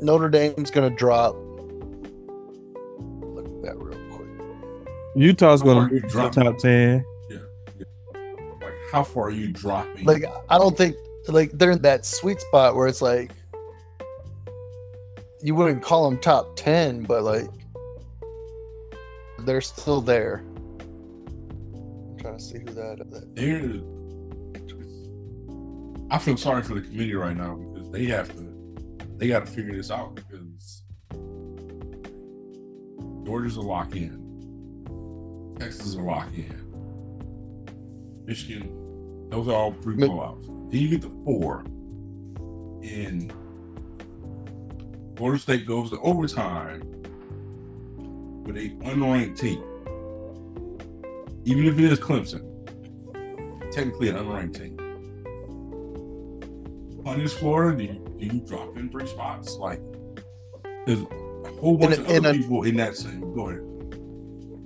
Notre 0.01 0.29
Dame's 0.29 0.71
going 0.71 0.91
to 0.91 0.97
drop. 0.97 1.35
Look 3.21 3.47
at 3.47 3.63
that 3.63 3.77
real 3.77 3.99
quick. 4.11 4.29
Utah's 5.15 5.63
going 5.63 5.89
to 5.89 5.95
be 5.95 6.09
drop? 6.09 6.33
top 6.33 6.59
10. 6.59 7.05
Yeah. 7.29 7.39
Like, 8.61 8.73
how 8.93 9.05
far 9.05 9.27
are 9.27 9.31
you 9.31 9.53
dropping? 9.53 10.05
Like, 10.05 10.25
I 10.49 10.59
don't 10.59 10.77
think 10.77 10.97
like 11.29 11.51
they're 11.53 11.73
in 11.73 11.83
that 11.83 12.05
sweet 12.05 12.41
spot 12.41 12.75
where 12.75 12.87
it's 12.87 13.03
like 13.03 13.33
you 15.43 15.55
wouldn't 15.55 15.83
call 15.83 16.09
them 16.09 16.19
top 16.19 16.57
10 16.57 17.05
but 17.05 17.23
like 17.23 17.49
they're 19.41 19.61
still 19.61 20.01
there 20.01 20.45
i'm 21.75 22.19
trying 22.19 22.37
to 22.37 22.43
see 22.43 22.59
who 22.59 22.65
that, 22.67 22.99
that 23.11 23.35
They're, 23.35 23.81
I 26.11 26.19
feel 26.19 26.37
sorry 26.37 26.63
for 26.63 26.75
the 26.75 26.81
committee 26.81 27.15
right 27.15 27.37
now 27.37 27.55
because 27.55 27.89
they 27.91 28.05
have 28.07 28.35
to, 28.35 28.50
they 29.21 29.29
got 29.29 29.45
to 29.45 29.53
figure 29.53 29.75
this 29.75 29.91
out 29.91 30.15
because 30.15 30.83
Georgia's 33.27 33.57
a 33.57 33.61
lock 33.61 33.95
in, 33.95 35.55
Texas 35.61 35.89
is 35.89 35.95
a 35.97 36.01
lock 36.01 36.29
in, 36.35 38.25
Michigan, 38.25 39.29
those 39.29 39.47
are 39.47 39.55
all 39.55 39.73
pre 39.73 39.95
blowouts. 39.95 40.47
Then 40.73 40.81
you 40.81 40.89
get 40.89 41.03
the 41.03 41.11
four, 41.25 41.59
and 42.83 43.31
Florida 45.17 45.39
State 45.39 45.67
goes 45.67 45.91
to 45.91 46.01
overtime 46.01 46.81
with 48.45 48.57
a 48.57 48.71
unranked 48.87 49.39
team. 49.39 49.63
Even 51.45 51.67
if 51.67 51.79
it 51.79 51.85
is 51.85 52.01
Clemson, 52.01 52.41
technically 53.71 54.09
an 54.09 54.17
unranked 54.17 54.57
team. 54.59 54.79
Punish 57.05 57.33
Florida, 57.35 57.77
do 57.77 57.85
you, 57.85 58.10
you 58.27 58.41
drop 58.41 58.77
in 58.77 58.89
three 58.91 59.07
spots? 59.07 59.57
Like, 59.57 59.81
there's 60.87 61.01
a 61.01 61.07
whole 61.61 61.77
bunch 61.79 61.95
In 61.97 62.01
a- 62.01 62.05
of 62.05 62.11
in 62.11 62.27
other 62.27 62.31
a- 62.39 62.43
people 62.43 62.63
in 62.65 62.77
that 62.77 62.97
same. 62.97 63.21
Go 63.35 63.49
ahead. 63.49 63.63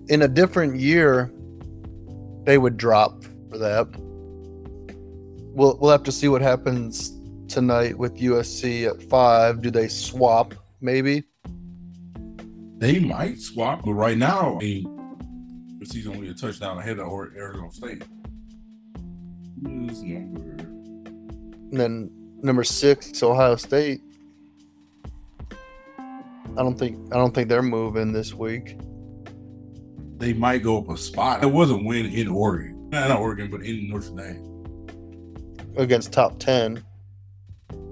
in 0.09 0.23
a 0.23 0.29
different 0.29 0.79
year 0.79 1.31
they 2.45 2.59
would 2.59 2.77
drop 2.77 3.25
for 3.51 3.57
that 3.57 3.87
we'll 5.57 5.79
we'll 5.81 5.91
have 5.91 6.03
to 6.03 6.13
see 6.13 6.29
what 6.29 6.43
happens 6.43 7.19
tonight 7.49 7.97
with 7.97 8.15
usc 8.19 8.87
at 8.87 9.03
five 9.09 9.63
do 9.63 9.71
they 9.71 9.89
swap 9.89 10.53
maybe 10.83 11.23
They 12.77 13.01
might 13.01 13.39
swap, 13.41 13.83
but 13.85 13.95
right 13.95 14.19
now, 14.19 14.57
I 14.57 14.59
mean, 14.59 15.79
he's 15.91 16.07
only 16.07 16.29
a 16.29 16.35
touchdown 16.35 16.77
ahead 16.77 16.99
of 16.99 17.09
Arizona 17.09 17.71
State. 17.73 18.03
Who 19.63 19.89
is 19.89 20.03
number? 20.03 20.51
and 21.71 21.81
then 21.81 22.11
number 22.45 22.63
six 22.63 23.23
ohio 23.23 23.57
state 23.57 24.01
i 25.51 26.57
don't 26.57 26.79
think 26.79 26.99
i 27.13 27.17
don't 27.17 27.35
think 27.35 27.49
they're 27.49 27.63
moving 27.63 28.13
this 28.13 28.35
week 28.35 28.77
They 30.19 30.33
might 30.33 30.63
go 30.63 30.79
up 30.79 30.89
a 30.91 30.97
spot. 30.97 31.43
It 31.43 31.51
was 31.51 31.71
a 31.71 31.77
win 31.77 32.07
in 32.07 32.29
Oregon, 32.29 32.89
not 32.91 33.11
in 33.11 33.17
Oregon, 33.17 33.51
but 33.51 33.63
in 33.63 33.91
Notre 33.91 34.15
Dame. 34.15 34.41
against 35.77 36.13
top 36.13 36.39
10 36.39 36.83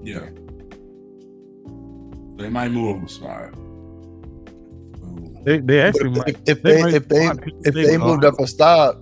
Yeah. 0.04 0.28
They 2.38 2.48
might 2.48 2.70
move 2.70 2.96
up 2.96 3.02
a 3.04 3.08
spot. 3.08 3.50
They 5.44 5.58
they 5.58 5.80
actually 5.82 6.10
But 6.10 6.26
might. 6.26 6.48
if, 6.48 6.58
if 6.58 6.62
they 6.62 6.82
might 6.82 6.94
if 6.94 7.08
they 7.08 7.24
swap 7.26 7.38
Penn 7.40 7.52
if 7.64 7.74
they 7.74 7.98
moved 7.98 8.24
up 8.24 8.38
a 8.38 8.46
stop 8.46 8.96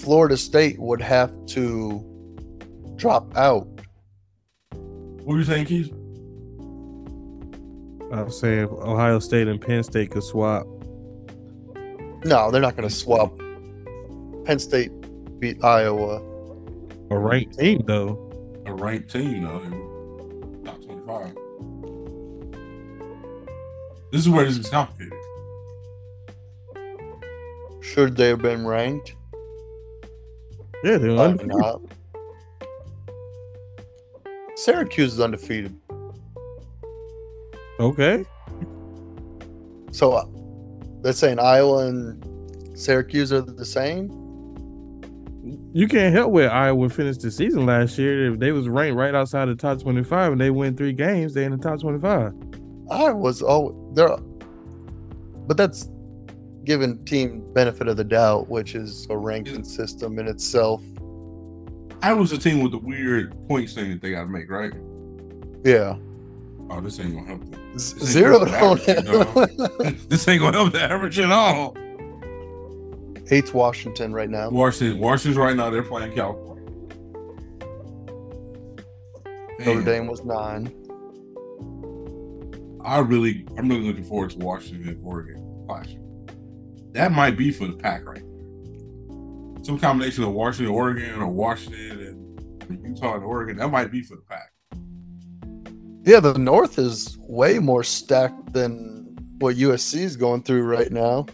florida 0.00 0.36
state 0.36 0.78
would 0.78 1.00
have 1.02 1.30
to 1.56 2.02
drop 2.96 3.36
out 3.36 3.66
what 5.26 5.34
were 5.34 5.38
you 5.40 5.44
saying, 5.44 5.64
Keith? 5.66 5.90
I 8.12 8.22
was 8.22 8.38
saying 8.38 8.68
Ohio 8.70 9.18
State 9.18 9.48
and 9.48 9.60
Penn 9.60 9.82
State 9.82 10.12
could 10.12 10.22
swap. 10.22 10.64
No, 12.24 12.52
they're 12.52 12.60
not 12.62 12.76
going 12.76 12.88
to 12.88 12.94
swap. 12.94 13.36
Penn 14.44 14.60
State 14.60 14.92
beat 15.40 15.62
Iowa. 15.64 16.22
A 17.10 17.18
ranked 17.18 17.58
team 17.58 17.82
though. 17.86 18.22
A 18.66 18.72
ranked 18.72 19.10
team, 19.10 19.42
though. 19.42 19.60
in 19.62 20.62
Top 20.64 20.80
25. 20.84 21.34
This 24.12 24.20
is 24.20 24.28
where 24.28 24.44
this 24.44 24.58
is 24.58 24.68
complicated. 24.68 25.12
Should 27.80 28.16
they 28.16 28.28
have 28.28 28.42
been 28.42 28.64
ranked? 28.64 29.14
Yeah, 30.84 30.98
they're 30.98 31.14
Probably 31.16 31.24
undefeated. 31.24 31.56
not. 31.56 31.80
Syracuse 34.66 35.12
is 35.12 35.20
undefeated. 35.20 35.78
Okay. 37.78 38.24
So 39.92 40.12
uh, 40.14 40.24
they're 41.02 41.12
saying 41.12 41.38
Iowa 41.38 41.86
and 41.86 42.76
Syracuse 42.76 43.32
are 43.32 43.42
the 43.42 43.64
same? 43.64 44.10
You 45.72 45.86
can't 45.86 46.12
help 46.12 46.32
where 46.32 46.50
Iowa 46.50 46.88
finished 46.88 47.20
the 47.20 47.30
season 47.30 47.64
last 47.64 47.96
year. 47.96 48.32
If 48.32 48.40
they 48.40 48.50
was 48.50 48.68
ranked 48.68 48.96
right 48.96 49.14
outside 49.14 49.44
the 49.44 49.54
top 49.54 49.80
twenty 49.80 50.02
five 50.02 50.32
and 50.32 50.40
they 50.40 50.50
win 50.50 50.76
three 50.76 50.92
games, 50.92 51.32
they 51.32 51.44
in 51.44 51.52
the 51.52 51.58
top 51.58 51.80
twenty 51.80 52.00
five. 52.00 52.32
Iowa's 52.90 53.44
oh 53.44 53.92
they're 53.94 54.16
but 55.46 55.56
that's 55.56 55.88
giving 56.64 57.04
team 57.04 57.52
benefit 57.52 57.86
of 57.86 57.96
the 57.96 58.04
doubt, 58.04 58.48
which 58.48 58.74
is 58.74 59.06
a 59.10 59.16
ranking 59.16 59.62
system 59.62 60.18
in 60.18 60.26
itself. 60.26 60.82
I 62.02 62.12
was 62.12 62.32
a 62.32 62.38
team 62.38 62.62
with 62.62 62.72
the 62.72 62.78
weird 62.78 63.34
points 63.48 63.74
thing 63.74 63.90
that 63.90 64.00
they 64.00 64.12
got 64.12 64.24
to 64.24 64.28
make, 64.28 64.50
right? 64.50 64.72
Yeah. 65.64 65.96
Oh, 66.68 66.80
this 66.80 66.98
ain't 67.00 67.14
gonna 67.14 67.26
help. 67.26 67.44
This 67.72 67.92
ain't 67.92 68.02
Zero 68.02 68.44
this 70.08 70.28
ain't 70.28 70.40
gonna 70.40 70.56
help 70.56 70.72
the 70.72 70.80
average 70.82 71.18
at 71.18 71.30
all. 71.30 71.76
Hates 73.28 73.52
Washington 73.52 74.12
right 74.12 74.30
now. 74.30 74.50
Washington, 74.50 75.00
Washington's 75.00 75.36
right 75.36 75.56
now. 75.56 75.70
They're 75.70 75.82
playing 75.82 76.12
California. 76.14 76.64
Notre 79.58 79.74
Man, 79.74 79.84
Dame 79.84 80.06
was 80.06 80.24
nine. 80.24 80.72
I 82.84 82.98
really, 82.98 83.46
I'm 83.58 83.68
really 83.68 83.82
looking 83.82 84.04
forward 84.04 84.30
to 84.30 84.38
Washington 84.38 84.88
and 84.88 85.04
Oregon 85.04 85.64
clashing. 85.66 86.02
That 86.92 87.10
might 87.10 87.36
be 87.36 87.50
for 87.50 87.66
the 87.66 87.74
Pac 87.74 88.06
right 88.06 88.22
there. 88.22 88.35
Some 89.66 89.80
combination 89.80 90.22
of 90.22 90.30
Washington, 90.30 90.72
Oregon, 90.72 91.20
or 91.20 91.26
Washington 91.26 92.38
and 92.68 92.86
Utah 92.86 93.16
and 93.16 93.24
Oregon. 93.24 93.56
That 93.56 93.66
might 93.66 93.90
be 93.90 94.00
for 94.00 94.14
the 94.14 94.22
Pac. 94.22 94.52
Yeah, 96.04 96.20
the 96.20 96.38
North 96.38 96.78
is 96.78 97.18
way 97.22 97.58
more 97.58 97.82
stacked 97.82 98.52
than 98.52 99.18
what 99.40 99.56
USC 99.56 99.96
is 100.02 100.16
going 100.16 100.44
through 100.44 100.62
right 100.62 100.92
now. 100.92 101.26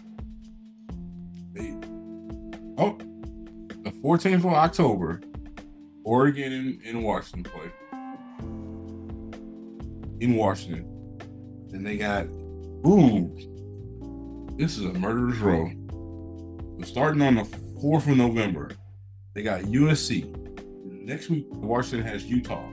Oh, 2.79 2.97
the 3.83 3.91
14th 4.03 4.33
of 4.37 4.45
October, 4.47 5.21
Oregon 6.03 6.53
and, 6.53 6.81
and 6.87 7.03
Washington 7.03 7.43
play. 7.43 7.71
In 10.21 10.33
Washington. 10.33 11.19
Then 11.69 11.83
they 11.83 11.97
got, 11.97 12.25
ooh, 12.87 13.31
this 14.57 14.79
is 14.79 14.85
a 14.85 14.93
murderer's 14.93 15.37
row. 15.37 15.69
So 16.79 16.85
starting 16.85 17.21
on 17.21 17.35
the 17.35 17.62
4th 17.83 18.09
of 18.09 18.15
November, 18.15 18.71
they 19.33 19.43
got 19.43 19.63
USC. 19.63 20.33
Next 20.85 21.29
week, 21.29 21.45
Washington 21.49 22.07
has 22.07 22.23
Utah. 22.23 22.69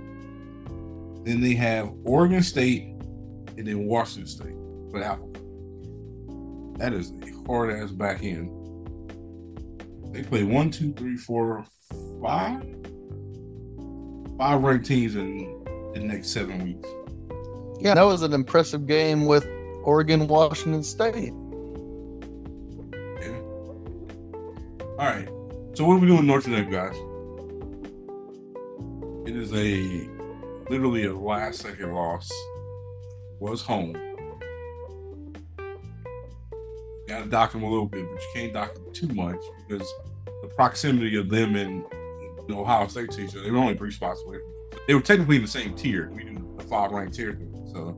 Then 1.24 1.40
they 1.40 1.54
have 1.54 1.92
Oregon 2.04 2.44
State 2.44 2.82
and 3.58 3.66
then 3.66 3.86
Washington 3.86 4.28
State 4.28 4.54
for 4.92 5.02
Apple. 5.02 5.32
That 6.78 6.92
is 6.92 7.10
a 7.22 7.46
hard 7.46 7.72
ass 7.72 7.90
back 7.90 8.22
end. 8.22 8.50
They 10.14 10.22
play 10.22 10.44
one, 10.44 10.70
two, 10.70 10.92
three, 10.92 11.16
four, 11.16 11.64
five, 12.22 12.62
five 14.38 14.62
ranked 14.62 14.86
teams 14.86 15.16
in 15.16 15.92
the 15.92 16.00
next 16.00 16.28
seven 16.28 16.62
weeks. 16.62 16.88
Yeah, 17.80 17.94
that 17.94 18.02
was 18.02 18.22
an 18.22 18.32
impressive 18.32 18.86
game 18.86 19.26
with 19.26 19.44
Oregon 19.82 20.28
Washington 20.28 20.84
State. 20.84 21.32
All 25.00 25.06
right. 25.06 25.26
So 25.72 25.86
what 25.86 25.94
are 25.94 25.98
we 25.98 26.06
doing 26.08 26.26
north 26.26 26.46
Notre 26.46 26.62
Dame, 26.62 26.70
guys? 26.70 26.94
It 29.26 29.34
is 29.34 29.50
a 29.54 30.06
literally 30.70 31.06
a 31.06 31.14
last 31.14 31.60
second 31.60 31.92
loss. 31.94 32.30
Was 33.38 33.62
home. 33.62 33.94
Got 37.08 37.24
to 37.24 37.30
dock 37.30 37.52
them 37.52 37.62
a 37.62 37.70
little 37.70 37.86
bit, 37.86 38.04
but 38.12 38.20
you 38.20 38.28
can't 38.34 38.52
dock 38.52 38.74
them 38.74 38.92
too 38.92 39.08
much 39.08 39.40
because 39.66 39.90
the 40.42 40.48
proximity 40.48 41.16
of 41.16 41.30
them 41.30 41.56
and 41.56 41.82
the 42.46 42.54
Ohio 42.54 42.86
State 42.88 43.10
to 43.12 43.22
each 43.22 43.30
other, 43.30 43.44
they 43.44 43.50
were 43.50 43.56
only 43.56 43.78
three 43.78 43.90
spots 43.92 44.22
away. 44.26 44.36
They 44.86 44.92
were 44.92 45.00
technically 45.00 45.36
in 45.36 45.42
the 45.42 45.48
same 45.48 45.74
tier. 45.74 46.10
We 46.10 46.24
do 46.24 46.54
the 46.58 46.64
five 46.64 46.90
ranked 46.92 47.14
tier, 47.14 47.38
so 47.72 47.92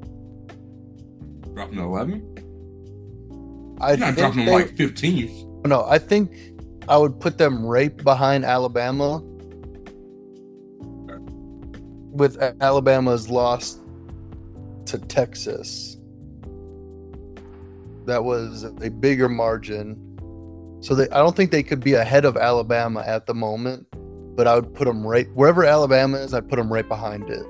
dropping 1.53 1.79
to 1.79 1.83
eleven. 1.83 2.29
I 3.81 3.89
You're 3.91 3.97
not 3.99 4.07
think 4.15 4.19
dropping 4.19 4.37
them 4.37 4.47
they- 4.47 4.53
like 4.53 4.77
fifteenth. 4.77 5.45
no, 5.67 5.85
I 5.85 5.99
think 5.99 6.31
I 6.89 6.97
would 6.97 7.21
put 7.21 7.39
them 7.39 7.65
right 7.65 7.97
behind 7.97 8.45
Alabama. 8.45 9.23
With 12.11 12.37
Alabama's 12.61 13.31
loss 13.31 13.79
to 14.87 14.99
Texas, 14.99 15.97
that 18.07 18.25
was 18.25 18.65
a 18.65 18.91
bigger 18.91 19.29
margin. 19.29 19.97
So 20.81 20.95
they, 20.95 21.09
I 21.11 21.19
don't 21.19 21.35
think 21.37 21.51
they 21.53 21.63
could 21.63 21.81
be 21.81 21.95
ahead 21.95 22.25
of 22.25 22.37
Alabama 22.37 23.03
at 23.07 23.27
the 23.27 23.35
moment. 23.35 23.87
but 24.35 24.47
I 24.47 24.55
would 24.55 24.75
put 24.75 24.87
them 24.87 25.07
right 25.07 25.29
wherever 25.35 25.65
Alabama 25.65 26.19
is. 26.19 26.35
I'd 26.35 26.49
put 26.49 26.57
them 26.57 26.73
right 26.73 26.89
behind 26.89 27.29
it. 27.29 27.45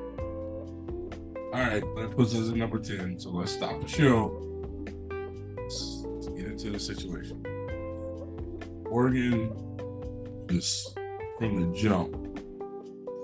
All 1.53 1.61
right, 1.61 1.83
that 1.97 2.13
puts 2.17 2.35
us 2.35 2.51
at 2.51 2.57
number 2.57 2.79
10. 2.79 3.19
So 3.21 3.31
let's 3.31 3.53
stop 3.53 3.81
the 3.81 3.87
show. 3.89 4.39
Let's, 5.57 6.03
let's 6.07 6.29
get 6.29 6.47
into 6.47 6.71
the 6.71 6.81
situation. 6.81 7.45
Oregon, 8.93 9.51
just 10.51 10.99
from 11.39 11.73
the 11.73 11.79
jump, 11.79 12.13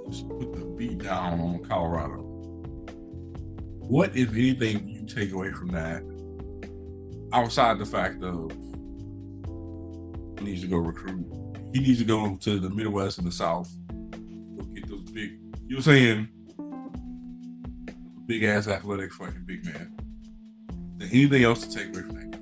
just 0.08 0.26
put 0.26 0.54
the 0.54 0.64
beat 0.78 0.96
down 0.96 1.38
on 1.40 1.62
Colorado. 1.62 2.22
What, 3.80 4.16
if 4.16 4.30
anything, 4.30 4.88
you 4.88 5.04
take 5.04 5.32
away 5.32 5.52
from 5.52 5.68
that 5.68 6.02
outside 7.34 7.78
the 7.78 7.84
fact 7.84 8.22
of 8.22 8.50
he 10.38 10.44
needs 10.46 10.62
to 10.62 10.68
go 10.68 10.78
recruit? 10.78 11.26
He 11.74 11.80
needs 11.80 11.98
to 11.98 12.06
go 12.06 12.34
to 12.34 12.58
the 12.58 12.70
Midwest 12.70 13.18
and 13.18 13.26
the 13.26 13.32
South. 13.32 13.70
Go 13.90 14.64
get 14.74 14.88
those 14.88 15.02
big, 15.10 15.38
you 15.66 15.76
know 15.76 15.82
saying? 15.82 16.28
big 18.26 18.42
ass 18.44 18.68
athletic 18.68 19.12
fucking 19.12 19.44
big 19.44 19.66
man. 19.66 19.92
Anything 21.00 21.44
else 21.44 21.66
to 21.66 21.74
take 21.74 21.88
away 21.88 22.00
from 22.06 22.14
that? 22.14 22.40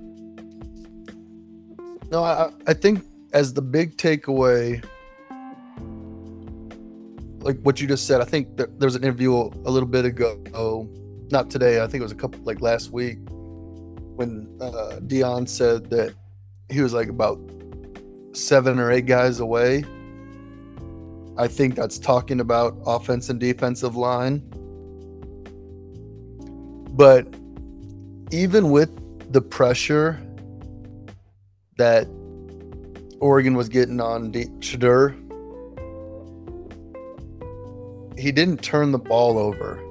No, 2.12 2.22
I, 2.22 2.52
I 2.68 2.72
think 2.72 3.04
as 3.36 3.52
the 3.52 3.60
big 3.60 3.98
takeaway, 3.98 4.82
like 7.40 7.60
what 7.60 7.78
you 7.78 7.86
just 7.86 8.06
said, 8.06 8.22
I 8.22 8.24
think 8.24 8.56
there, 8.56 8.66
there 8.78 8.86
was 8.86 8.94
an 8.94 9.02
interview 9.02 9.34
a 9.34 9.70
little 9.70 9.86
bit 9.86 10.06
ago, 10.06 10.88
not 11.30 11.50
today, 11.50 11.82
I 11.82 11.86
think 11.86 12.00
it 12.00 12.04
was 12.04 12.12
a 12.12 12.16
couple 12.16 12.40
like 12.44 12.62
last 12.62 12.92
week, 12.92 13.18
when 13.28 14.48
uh, 14.58 15.00
Deion 15.02 15.46
said 15.46 15.90
that 15.90 16.14
he 16.70 16.80
was 16.80 16.94
like 16.94 17.08
about 17.08 17.38
seven 18.32 18.78
or 18.78 18.90
eight 18.90 19.04
guys 19.04 19.38
away. 19.40 19.84
I 21.36 21.46
think 21.46 21.74
that's 21.74 21.98
talking 21.98 22.40
about 22.40 22.78
offense 22.86 23.28
and 23.28 23.38
defensive 23.38 23.96
line. 23.96 24.42
But 26.96 27.26
even 28.30 28.70
with 28.70 28.90
the 29.30 29.42
pressure 29.42 30.22
that 31.76 32.08
Oregon 33.20 33.56
was 33.56 33.68
getting 33.68 34.00
on 34.00 34.30
D- 34.30 34.46
Shedeur, 34.60 35.14
he 38.18 38.32
didn't 38.32 38.62
turn 38.62 38.92
the 38.92 38.98
ball 38.98 39.38
over. 39.38 39.82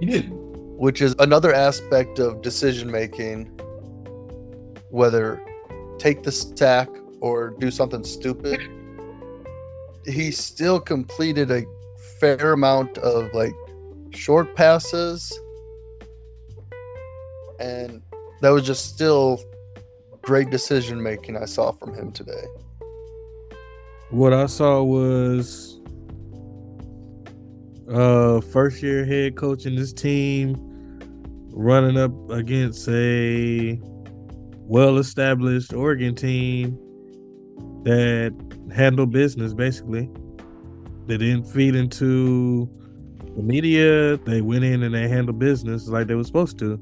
He 0.00 0.06
didn't. 0.06 0.32
Which 0.76 1.00
is 1.00 1.14
another 1.18 1.54
aspect 1.54 2.18
of 2.18 2.42
decision 2.42 2.90
making, 2.90 3.46
whether 4.90 5.40
take 5.98 6.22
the 6.22 6.32
sack 6.32 6.88
or 7.20 7.50
do 7.58 7.70
something 7.70 8.04
stupid. 8.04 8.60
He 10.04 10.30
still 10.30 10.80
completed 10.80 11.50
a 11.50 11.64
fair 12.20 12.52
amount 12.52 12.98
of 12.98 13.32
like 13.32 13.54
short 14.10 14.54
passes 14.54 15.32
and 17.58 18.02
that 18.40 18.50
was 18.50 18.64
just 18.64 18.86
still 18.94 19.40
great 20.24 20.50
decision 20.50 21.02
making 21.02 21.36
I 21.36 21.44
saw 21.44 21.72
from 21.72 21.94
him 21.94 22.10
today. 22.10 22.44
What 24.10 24.32
I 24.32 24.46
saw 24.46 24.82
was 24.82 25.80
uh 27.90 28.40
first 28.40 28.82
year 28.82 29.04
head 29.04 29.36
coach 29.36 29.66
in 29.66 29.76
this 29.76 29.92
team 29.92 30.56
running 31.52 31.98
up 31.98 32.12
against 32.30 32.88
a 32.88 33.78
well 34.66 34.96
established 34.96 35.74
Oregon 35.74 36.14
team 36.14 36.78
that 37.84 38.34
handled 38.74 39.10
business 39.10 39.52
basically. 39.52 40.08
They 41.06 41.18
didn't 41.18 41.44
feed 41.44 41.74
into 41.74 42.66
the 43.36 43.42
media. 43.42 44.16
They 44.16 44.40
went 44.40 44.64
in 44.64 44.82
and 44.82 44.94
they 44.94 45.06
handled 45.06 45.38
business 45.38 45.86
like 45.88 46.06
they 46.06 46.14
were 46.14 46.24
supposed 46.24 46.58
to 46.60 46.80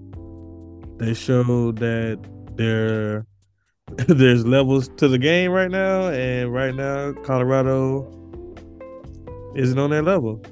they 0.99 1.14
showed 1.14 1.79
that 1.79 2.21
there 2.55 3.27
there's 4.09 4.47
levels 4.47 4.89
to 4.97 5.09
the 5.09 5.19
game 5.19 5.51
right 5.51 5.71
now, 5.71 6.09
and 6.09 6.53
right 6.53 6.75
now 6.75 7.13
Colorado 7.25 8.09
isn't 9.55 9.79
on 9.79 9.91
that 9.91 10.05
level. 10.05 10.43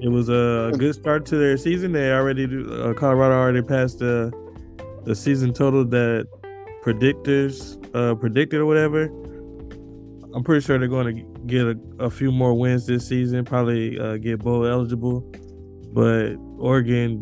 It 0.00 0.08
was 0.08 0.28
a 0.28 0.72
good 0.76 0.94
start 0.94 1.24
to 1.26 1.36
their 1.36 1.56
season. 1.56 1.92
They 1.92 2.12
already 2.12 2.44
uh, 2.44 2.94
Colorado 2.94 3.34
already 3.34 3.62
passed 3.62 4.00
the 4.00 4.32
the 5.04 5.14
season 5.14 5.52
total 5.52 5.84
that 5.84 6.26
predictors 6.82 7.78
uh, 7.94 8.14
predicted 8.14 8.60
or 8.60 8.66
whatever. 8.66 9.04
I'm 10.34 10.42
pretty 10.42 10.64
sure 10.66 10.78
they're 10.78 10.88
going 10.88 11.16
to 11.16 11.40
get 11.46 11.66
a, 11.66 11.78
a 12.00 12.10
few 12.10 12.32
more 12.32 12.54
wins 12.54 12.86
this 12.86 13.06
season. 13.06 13.44
Probably 13.44 13.98
uh, 13.98 14.16
get 14.16 14.40
bowl 14.40 14.66
eligible, 14.66 15.20
but 15.92 16.34
Oregon 16.58 17.20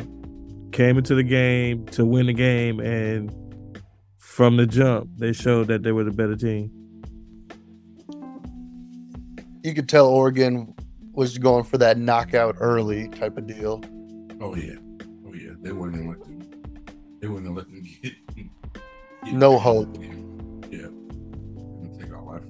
came 0.71 0.97
into 0.97 1.13
the 1.13 1.23
game 1.23 1.85
to 1.87 2.05
win 2.05 2.25
the 2.25 2.33
game, 2.33 2.79
and 2.79 3.31
from 4.33 4.57
the 4.57 4.65
jump, 4.65 5.07
they 5.17 5.31
showed 5.31 5.67
that 5.67 5.83
they 5.83 5.91
were 5.91 6.03
the 6.03 6.09
better 6.09 6.35
team. 6.35 6.71
You 9.63 9.75
could 9.75 9.87
tell 9.87 10.07
Oregon 10.07 10.73
was 11.11 11.37
going 11.37 11.65
for 11.65 11.77
that 11.77 11.99
knockout 11.99 12.55
early 12.59 13.09
type 13.09 13.37
of 13.37 13.45
deal. 13.45 13.83
Oh 14.41 14.55
yeah, 14.55 14.73
oh 15.27 15.33
yeah. 15.35 15.51
They 15.61 15.71
wouldn't 15.71 16.03
have 16.03 16.17
let 16.17 16.19
them. 16.21 16.41
They 17.21 17.27
wouldn't 17.27 17.45
have 17.45 17.57
let 17.57 17.67
them 17.67 17.83
get. 18.01 18.13
get 19.23 19.33
no 19.33 19.59
hope. 19.59 19.95
Yeah, 20.71 20.87
take 21.99 22.11
our 22.11 22.23
life. 22.23 22.41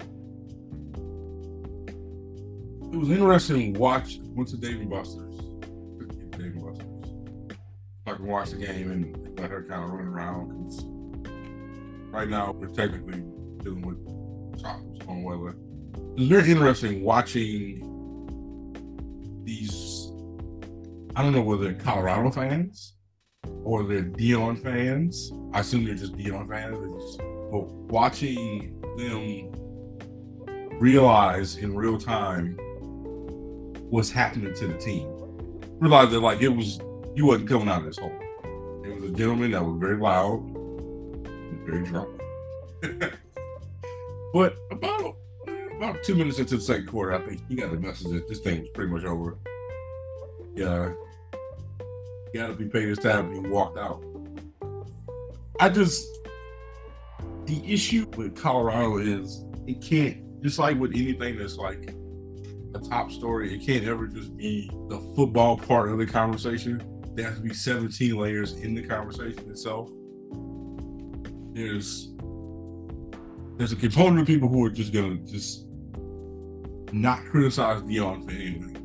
It 2.93 2.97
was 2.97 3.09
interesting 3.09 3.73
to 3.73 3.79
watch. 3.79 4.19
Went 4.23 4.47
to 4.49 4.57
Dave 4.57 4.79
and 4.79 4.89
Buster's. 4.89 5.37
Dave 6.31 6.55
and 6.55 6.63
Buster's. 6.63 7.57
I 8.07 8.13
can 8.13 8.25
watch 8.25 8.51
the 8.51 8.57
game 8.57 8.89
and 8.89 9.37
let 9.37 9.49
her 9.49 9.63
kind 9.63 9.83
of 9.83 9.89
run 9.89 10.07
around 10.07 10.65
because 10.65 10.92
right 12.13 12.29
now 12.29 12.51
we're 12.51 12.67
technically 12.67 13.23
dealing 13.63 13.81
with 13.81 13.97
storm 14.59 15.23
weather. 15.23 15.55
It's 16.15 16.27
very 16.27 16.51
interesting 16.51 17.03
watching 17.03 17.89
these. 19.43 20.11
I 21.15 21.23
don't 21.23 21.33
know 21.33 21.41
whether 21.41 21.63
they're 21.63 21.73
Colorado 21.73 22.29
fans 22.29 22.93
or 23.63 23.83
they're 23.83 24.03
Deion 24.03 24.61
fans. 24.61 25.31
I 25.53 25.61
assume 25.61 25.85
they're 25.85 25.95
just 25.95 26.13
Deion 26.13 26.47
fans. 26.47 26.77
But 27.51 27.71
watching 27.91 28.79
them 28.95 29.51
realize 30.79 31.57
in 31.57 31.75
real 31.75 31.97
time 31.97 32.57
what's 33.89 34.11
happening 34.11 34.53
to 34.53 34.67
the 34.67 34.77
team, 34.77 35.07
realize 35.79 36.11
that 36.11 36.19
like 36.19 36.41
it 36.41 36.49
was 36.49 36.79
you 37.15 37.25
wasn't 37.25 37.49
coming 37.49 37.69
out 37.69 37.79
of 37.79 37.85
this 37.85 37.97
hole. 37.97 38.13
It 38.85 38.93
was 38.93 39.03
a 39.03 39.13
gentleman 39.13 39.51
that 39.51 39.63
was 39.63 39.79
very 39.79 39.97
loud, 39.97 40.52
very 41.65 41.83
drunk. 41.85 42.21
but 44.33 44.55
about 44.71 45.15
about 45.77 46.03
two 46.03 46.15
minutes 46.15 46.39
into 46.39 46.55
the 46.55 46.61
second 46.61 46.87
quarter, 46.87 47.13
I 47.13 47.25
think 47.25 47.41
he 47.47 47.55
got 47.55 47.71
the 47.71 47.77
message 47.77 48.11
that 48.11 48.27
this 48.27 48.39
thing 48.39 48.61
was 48.61 48.69
pretty 48.69 48.91
much 48.91 49.03
over. 49.03 49.37
Yeah, 50.55 50.93
he 52.31 52.39
got 52.39 52.47
to 52.47 52.53
be 52.53 52.65
paid 52.65 52.87
his 52.87 52.99
time, 52.99 53.31
and 53.31 53.45
he 53.45 53.51
walked 53.51 53.77
out. 53.77 54.03
I 55.59 55.69
just 55.69 56.07
the 57.45 57.61
issue 57.65 58.05
with 58.15 58.35
Colorado 58.35 58.97
is 58.97 59.43
it 59.67 59.81
can't 59.81 60.41
just 60.41 60.59
like 60.59 60.79
with 60.79 60.91
anything 60.95 61.37
that's 61.37 61.57
like 61.57 61.93
a 62.75 62.79
top 62.79 63.11
story, 63.11 63.53
it 63.53 63.65
can't 63.65 63.85
ever 63.85 64.07
just 64.07 64.35
be 64.35 64.69
the 64.89 64.99
football 65.15 65.57
part 65.57 65.89
of 65.89 65.97
the 65.97 66.05
conversation 66.05 66.81
there 67.15 67.27
has 67.27 67.37
to 67.37 67.43
be 67.43 67.53
17 67.53 68.15
layers 68.15 68.53
in 68.53 68.73
the 68.73 68.81
conversation 68.81 69.49
itself. 69.49 69.89
There's 71.53 72.13
there's 73.57 73.71
a 73.71 73.75
component 73.75 74.21
of 74.21 74.27
people 74.27 74.49
who 74.49 74.65
are 74.65 74.69
just 74.69 74.93
gonna 74.93 75.15
just 75.17 75.65
not 76.91 77.23
criticize 77.25 77.81
Deion 77.83 78.25
for 78.25 78.31
anything. 78.31 78.79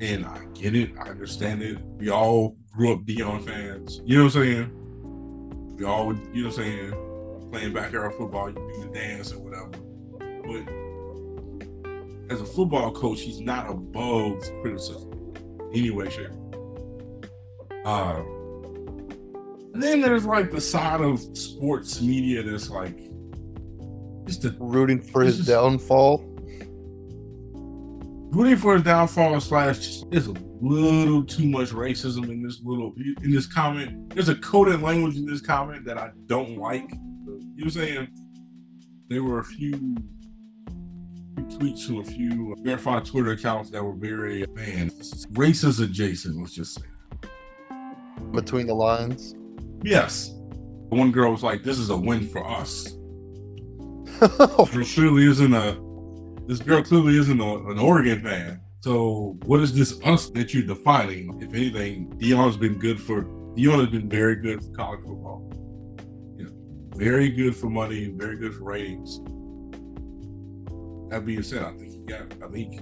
And 0.00 0.26
I 0.26 0.44
get 0.54 0.74
it, 0.74 0.92
I 0.98 1.08
understand 1.10 1.62
it. 1.62 1.78
We 1.98 2.10
all 2.10 2.56
grew 2.72 2.92
up 2.92 3.00
Deion 3.00 3.44
fans. 3.44 4.02
You 4.04 4.18
know 4.18 4.24
what 4.24 4.36
I'm 4.36 4.42
saying? 4.42 5.76
We 5.76 5.84
all, 5.84 6.14
you 6.32 6.42
know 6.42 6.48
what 6.48 6.58
I'm 6.58 6.64
saying, 6.64 7.50
playing 7.50 7.72
backyard 7.72 8.14
football, 8.14 8.48
you 8.50 8.54
do 8.54 8.82
the 8.82 8.90
dance 8.92 9.32
or 9.32 9.38
whatever. 9.40 9.70
But 10.46 12.32
as 12.32 12.40
a 12.40 12.46
football 12.46 12.92
coach, 12.92 13.20
he's 13.20 13.40
not 13.40 13.70
above 13.70 14.42
criticism 14.62 15.16
anyway, 15.72 16.10
shape, 16.10 16.30
uh, 17.84 18.22
then 19.82 20.00
there's 20.00 20.26
like 20.26 20.50
the 20.50 20.60
side 20.60 21.00
of 21.00 21.20
sports 21.36 22.00
media 22.00 22.42
that's 22.42 22.70
like 22.70 22.98
just 24.26 24.44
a, 24.44 24.54
rooting 24.58 25.00
for 25.00 25.22
his 25.22 25.38
just, 25.38 25.48
downfall. 25.48 26.24
Rooting 28.32 28.56
for 28.56 28.74
his 28.74 28.82
downfall 28.82 29.40
slash 29.40 29.78
just, 29.78 30.10
there's 30.10 30.26
a 30.26 30.34
little 30.60 31.24
too 31.24 31.46
much 31.46 31.70
racism 31.70 32.24
in 32.24 32.42
this 32.42 32.60
little 32.62 32.92
in 33.22 33.30
this 33.30 33.46
comment. 33.46 34.14
There's 34.14 34.28
a 34.28 34.36
coded 34.36 34.82
language 34.82 35.16
in 35.16 35.26
this 35.26 35.40
comment 35.40 35.84
that 35.86 35.98
I 35.98 36.10
don't 36.26 36.58
like. 36.58 36.90
You 37.54 37.64
know 37.64 37.68
saying? 37.68 38.08
There 39.08 39.22
were 39.22 39.38
a 39.38 39.44
few 39.44 39.96
tweets 41.36 41.86
to 41.86 42.00
a 42.00 42.04
few 42.04 42.52
uh, 42.52 42.62
verified 42.62 43.04
Twitter 43.04 43.30
accounts 43.32 43.70
that 43.70 43.82
were 43.82 43.94
very 43.94 44.42
uh, 44.42 44.48
man 44.48 44.90
racist 45.32 45.82
adjacent. 45.82 46.36
Let's 46.36 46.52
just 46.52 46.74
say 46.74 46.86
between 48.32 48.66
the 48.66 48.74
lines. 48.74 49.34
Yes, 49.86 50.32
one 50.88 51.12
girl 51.12 51.30
was 51.30 51.44
like, 51.44 51.62
"This 51.62 51.78
is 51.78 51.90
a 51.90 51.96
win 51.96 52.26
for 52.28 52.44
us." 52.44 52.92
There 54.72 54.84
clearly 54.84 55.26
isn't 55.26 55.54
a. 55.54 55.78
This 56.48 56.58
girl 56.58 56.82
clearly 56.82 57.16
isn't 57.18 57.40
a, 57.40 57.68
an 57.68 57.78
Oregon 57.78 58.20
fan. 58.20 58.60
So 58.80 59.36
what 59.44 59.60
is 59.60 59.72
this 59.72 60.00
us 60.04 60.30
that 60.30 60.52
you're 60.52 60.66
defining? 60.66 61.40
If 61.40 61.54
anything, 61.54 62.10
Deion's 62.18 62.56
been 62.56 62.78
good 62.78 63.00
for 63.00 63.22
Deion 63.56 63.78
has 63.78 63.88
been 63.88 64.08
very 64.08 64.36
good 64.36 64.62
for 64.64 64.70
college 64.72 65.00
football. 65.00 65.50
Know, 66.36 66.50
very 66.96 67.28
good 67.30 67.54
for 67.56 67.70
money, 67.70 68.10
very 68.10 68.36
good 68.36 68.54
for 68.54 68.64
ratings. 68.64 69.20
That 71.10 71.24
being 71.24 71.42
said, 71.42 71.62
I 71.62 71.72
think 71.78 71.92
he 71.92 71.98
got. 72.00 72.22
I 72.42 72.48
think 72.48 72.80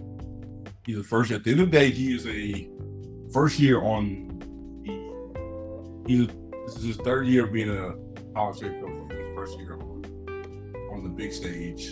he's 0.87 0.97
the 0.97 1.05
first. 1.05 1.31
At 1.33 1.45
the 1.45 1.51
end 1.51 1.61
of 1.61 1.71
the 1.71 1.79
day, 1.79 1.91
he 1.91 2.15
is 2.15 2.27
a 2.27 2.71
first 3.33 3.59
year 3.59 3.83
on 3.83 4.29
the. 4.85 6.07
He's 6.07 6.29
this 6.65 6.77
is 6.77 6.85
his 6.85 6.97
third 6.99 7.27
year 7.27 7.47
being 7.47 7.71
a 7.71 7.95
college 8.35 8.61
head 8.61 8.81
coach. 8.81 9.13
His 9.13 9.35
first 9.35 9.59
year 9.59 9.75
on, 9.75 11.03
the 11.03 11.09
big 11.09 11.33
stage. 11.33 11.91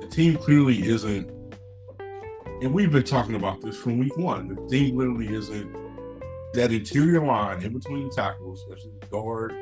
The 0.00 0.08
team 0.10 0.36
clearly 0.36 0.82
isn't, 0.88 1.30
and 2.62 2.72
we've 2.72 2.90
been 2.90 3.04
talking 3.04 3.34
about 3.36 3.60
this 3.60 3.76
from 3.76 3.98
week 3.98 4.16
one. 4.16 4.48
The 4.48 4.66
team 4.68 4.96
literally 4.96 5.28
isn't 5.28 5.72
that 6.54 6.72
interior 6.72 7.24
line 7.24 7.62
in 7.62 7.72
between 7.72 8.08
the 8.08 8.14
tackles, 8.14 8.62
especially 8.62 8.92
the 9.00 9.06
guard, 9.06 9.54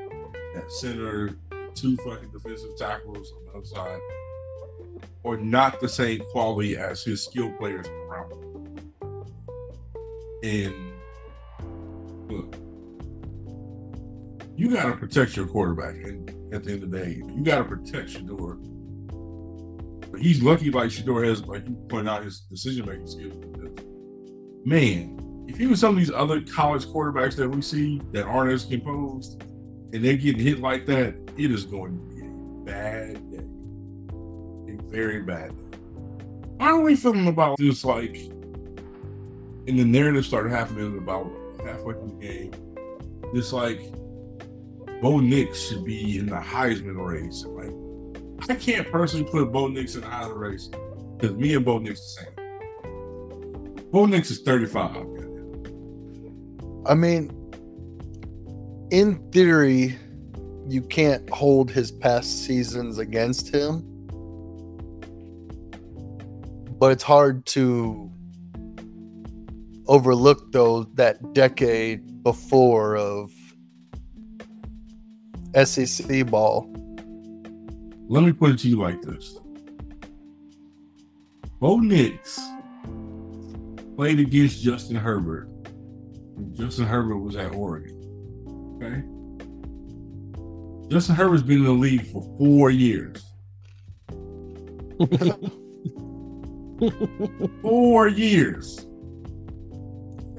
that 0.55 0.71
center, 0.71 1.37
two 1.75 1.97
fucking 1.99 2.31
defensive 2.31 2.77
tackles 2.79 3.33
on 3.33 3.45
the 3.45 3.53
other 3.53 3.67
side, 3.67 4.01
are 5.25 5.37
not 5.37 5.81
the 5.81 5.89
same 5.89 6.21
quality 6.31 6.77
as 6.77 7.05
his 7.05 7.23
skill 7.25 7.51
players 7.59 7.87
around 7.89 8.33
him. 8.33 8.93
And 10.43 10.93
look, 12.31 12.57
you 14.59 14.75
got 14.75 14.87
to 14.87 14.97
protect 14.97 15.37
your 15.37 15.47
quarterback. 15.47 15.95
And 15.95 16.29
at 16.53 16.65
the 16.65 16.73
end 16.73 16.83
of 16.83 16.91
the 16.91 16.99
day, 16.99 17.23
you 17.25 17.43
got 17.45 17.59
to 17.59 17.65
protect 17.65 18.11
Shedeur. 18.11 18.59
But 20.11 20.21
he's 20.21 20.43
lucky, 20.43 20.73
like 20.73 20.91
Shedeur 20.91 21.25
has, 21.29 21.47
like 21.47 21.65
you 21.69 21.75
point 21.89 22.09
out, 22.09 22.25
his 22.25 22.41
decision 22.41 22.85
making 22.85 23.07
skills. 23.07 23.37
Man, 24.65 25.47
if 25.47 25.57
he 25.57 25.69
was 25.69 25.79
some 25.79 25.91
of 25.91 25.97
these 25.97 26.11
other 26.11 26.41
college 26.41 26.87
quarterbacks 26.87 27.37
that 27.37 27.49
we 27.49 27.63
see 27.63 28.03
that 28.11 28.25
aren't 28.25 28.53
as 28.53 28.65
composed, 28.65 29.41
and 29.93 30.05
they're 30.05 30.17
getting 30.17 30.41
hit 30.41 30.59
like 30.59 30.87
that, 30.87 31.15
it 31.37 31.53
is 31.53 31.65
going 31.65 31.93
to 31.93 32.17
be 32.17 32.27
a 32.27 32.65
bad 32.65 33.31
day, 33.31 34.75
a 34.75 34.91
very 34.91 35.23
bad 35.23 35.51
day. 35.51 35.79
How 36.59 36.79
are 36.79 36.83
we 36.83 36.97
feeling 36.97 37.29
about 37.29 37.59
this? 37.59 37.85
Like, 37.85 38.17
and 38.17 39.79
the 39.79 39.85
narrative 39.85 40.27
started 40.27 40.51
happening 40.51 40.99
about 40.99 41.31
halfway 41.65 41.95
through 41.95 42.19
the 42.19 42.27
game. 42.27 42.53
This 43.33 43.53
like 43.53 43.81
Bo 45.01 45.21
Nix 45.21 45.69
should 45.69 45.85
be 45.85 46.19
in 46.19 46.27
the 46.27 46.37
Heisman 46.37 46.97
race. 46.97 47.45
Like, 47.45 48.51
I 48.51 48.55
can't 48.57 48.91
personally 48.91 49.31
put 49.31 49.53
Bo 49.53 49.69
Nix 49.69 49.95
in 49.95 50.01
the 50.01 50.09
Heisman 50.09 50.37
race 50.37 50.71
because 51.17 51.37
me 51.37 51.55
and 51.55 51.65
Bo 51.65 51.79
Nix 51.79 52.01
the 52.01 52.23
same. 52.23 53.91
Bo 53.93 54.07
Nix 54.07 54.31
is 54.31 54.41
35. 54.41 54.97
I 56.87 56.95
mean, 56.95 57.31
in 58.91 59.31
theory, 59.31 59.97
you 60.67 60.83
can't 60.83 61.29
hold 61.31 61.71
his 61.71 61.93
past 61.93 62.45
seasons 62.45 62.99
against 62.99 63.55
him, 63.55 63.85
but 66.79 66.91
it's 66.93 67.03
hard 67.03 67.47
to 67.47 68.11
overlook 69.87 70.53
though 70.53 70.85
that 70.95 71.33
decade 71.35 72.23
before 72.23 72.97
of 72.97 73.33
SEC 75.65 76.27
ball. 76.27 76.71
Let 78.09 78.25
me 78.25 78.33
put 78.33 78.51
it 78.53 78.59
to 78.61 78.69
you 78.69 78.79
like 78.79 79.03
this. 79.03 79.39
Bo 81.61 81.79
Nix 81.79 82.41
played 83.97 84.21
against 84.21 84.63
Justin 84.63 84.97
Herbert. 84.97 85.49
Justin 86.53 86.87
Herbert 86.87 87.19
was 87.19 87.37
at 87.37 87.55
Oregon. 87.55 87.95
Okay. 88.77 89.03
Justin 90.89 91.17
Herbert's 91.17 91.43
been 91.43 91.59
in 91.59 91.65
the 91.65 91.73
league 91.73 92.07
for 92.07 92.23
four 92.39 92.71
years. 92.71 93.23
four 97.63 98.09
years. 98.09 98.88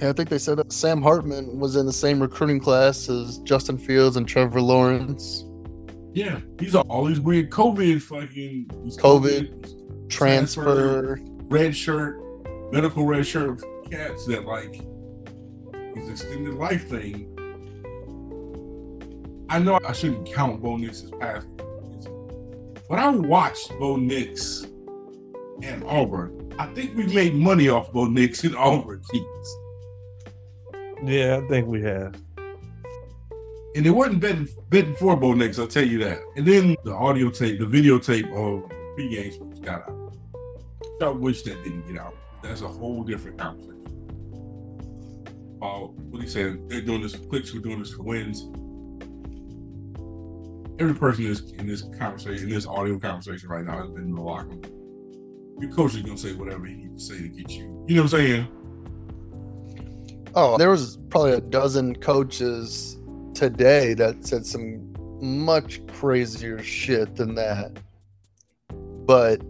Yeah, 0.02 0.10
I 0.10 0.14
think 0.14 0.30
they 0.30 0.38
said 0.38 0.60
Sam 0.72 1.02
Hartman 1.02 1.60
was 1.60 1.76
in 1.76 1.86
the 1.86 1.92
same 1.94 2.22
recruiting 2.22 2.60
class 2.60 3.10
as 3.10 3.40
Justin 3.40 3.78
Fields 3.78 4.16
and 4.16 4.26
Trevor 4.26 4.62
Lawrence. 4.62 5.44
Yeah, 6.14 6.40
these 6.56 6.74
are 6.74 6.84
all 6.88 7.04
these 7.04 7.20
weird 7.20 7.50
COVID 7.50 8.02
fucking 8.02 8.70
these 8.84 8.98
COVID, 8.98 10.10
transfer, 10.10 11.18
transfer, 11.18 11.20
red 11.50 11.76
shirt, 11.76 12.22
medical 12.72 13.06
red 13.06 13.28
shirt 13.28 13.62
cats 13.92 14.26
that 14.28 14.46
like 14.46 14.82
his 15.96 16.10
extended 16.10 16.54
life 16.54 16.88
thing. 16.88 17.36
I 19.50 19.60
know 19.60 19.80
I 19.86 19.92
shouldn't 19.92 20.32
count 20.32 20.62
Bo 20.62 20.78
Nix's 20.78 21.12
past, 21.20 21.48
but 22.88 23.00
I 23.00 23.10
watched 23.10 23.70
Bo 23.80 23.98
Nix 23.98 24.66
and 25.62 25.84
Auburn. 25.84 26.54
I 26.58 26.68
think 26.68 26.96
we 26.96 27.06
made 27.08 27.36
money 27.36 27.68
off 27.68 27.92
Bo 27.92 28.06
Nix 28.06 28.46
and 28.46 28.56
Auburn 28.56 29.02
teams. 29.12 29.58
Yeah, 31.04 31.42
I 31.44 31.48
think 31.48 31.68
we 31.68 31.82
have. 31.84 32.16
And 33.76 33.86
it 33.86 33.92
wasn't 33.92 34.20
betting, 34.20 34.48
betting 34.70 34.96
for 34.96 35.16
Bo 35.16 35.34
Nix, 35.34 35.60
I'll 35.60 35.68
tell 35.68 35.86
you 35.86 36.00
that. 36.00 36.20
And 36.36 36.46
then 36.46 36.76
the 36.84 36.94
audio 36.94 37.30
tape, 37.30 37.60
the 37.60 37.66
videotape 37.66 38.32
of 38.34 38.70
pre-game 38.96 39.54
got 39.62 39.88
out. 39.88 40.14
I 41.02 41.10
wish 41.10 41.44
that 41.44 41.64
didn't 41.64 41.88
get 41.88 41.98
out. 42.02 42.16
That's 42.44 42.62
a 42.62 42.68
whole 42.68 43.04
different 43.04 43.38
conversation. 43.38 43.76
Uh, 45.62 45.88
what 46.10 46.22
he 46.22 46.28
said, 46.28 46.68
they're 46.68 46.82
doing 46.82 47.02
this 47.02 47.16
for 47.16 47.26
clicks, 47.28 47.54
we're 47.54 47.62
doing 47.62 47.80
this 47.80 47.94
for 47.94 48.04
wins. 48.04 48.50
Every 50.80 50.96
person 50.96 51.26
is 51.26 51.52
in 51.52 51.68
this 51.68 51.84
conversation, 51.98 52.48
in 52.48 52.56
this 52.56 52.66
audio 52.66 52.98
conversation 52.98 53.50
right 53.50 53.66
now 53.66 53.80
has 53.80 53.90
been 53.90 54.06
in 54.06 54.16
the 54.16 54.22
locker 54.22 54.48
room. 54.48 54.62
Your 55.60 55.72
coach 55.72 55.96
is 55.96 56.02
gonna 56.02 56.18
say 56.18 56.34
whatever 56.34 56.66
he 56.66 56.76
needs 56.76 57.08
to 57.08 57.14
say 57.16 57.22
to 57.22 57.30
get 57.30 57.52
you. 57.52 57.86
You 57.88 57.96
know 57.96 58.04
what 58.04 58.14
I'm 58.14 58.20
saying? 58.20 58.48
Oh, 60.36 60.58
there 60.58 60.70
was 60.70 60.98
probably 61.10 61.34
a 61.34 61.42
dozen 61.42 61.96
coaches 61.96 62.98
today 63.34 63.94
that 63.96 64.26
said 64.26 64.46
some 64.46 64.94
much 65.22 65.86
crazier 65.88 66.62
shit 66.62 67.16
than 67.16 67.36
that. 67.36 67.78
But 69.06 69.42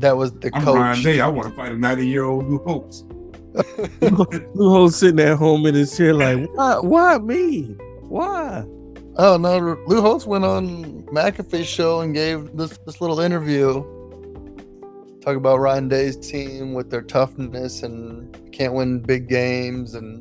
that 0.00 0.16
was 0.16 0.32
the 0.32 0.50
I'm 0.54 0.64
coach. 0.64 0.76
Ryan 0.76 1.02
Day. 1.02 1.20
I 1.20 1.28
want 1.28 1.48
to 1.48 1.54
fight 1.54 1.72
a 1.72 1.76
90 1.76 2.06
year 2.06 2.24
old 2.24 2.48
Lou 2.48 2.58
Holtz. 2.58 3.04
Lou 4.00 4.70
Holtz 4.70 4.96
sitting 4.96 5.20
at 5.20 5.36
home 5.36 5.66
in 5.66 5.74
his 5.74 5.96
chair, 5.96 6.14
like, 6.14 6.48
why, 6.54 6.78
why 6.80 7.18
me? 7.18 7.76
Why? 8.02 8.64
Oh 9.16 9.36
no, 9.36 9.78
Lou 9.86 10.00
Holtz 10.00 10.26
went 10.26 10.44
on 10.44 11.02
McAfee's 11.04 11.68
show 11.68 12.00
and 12.00 12.14
gave 12.14 12.56
this 12.56 12.76
this 12.78 13.00
little 13.00 13.20
interview. 13.20 13.84
Talk 15.24 15.36
about 15.36 15.58
Ryan 15.58 15.88
Day's 15.88 16.16
team 16.16 16.74
with 16.74 16.90
their 16.90 17.02
toughness 17.02 17.82
and 17.82 18.52
can't 18.52 18.74
win 18.74 19.00
big 19.00 19.28
games 19.28 19.94
and 19.94 20.20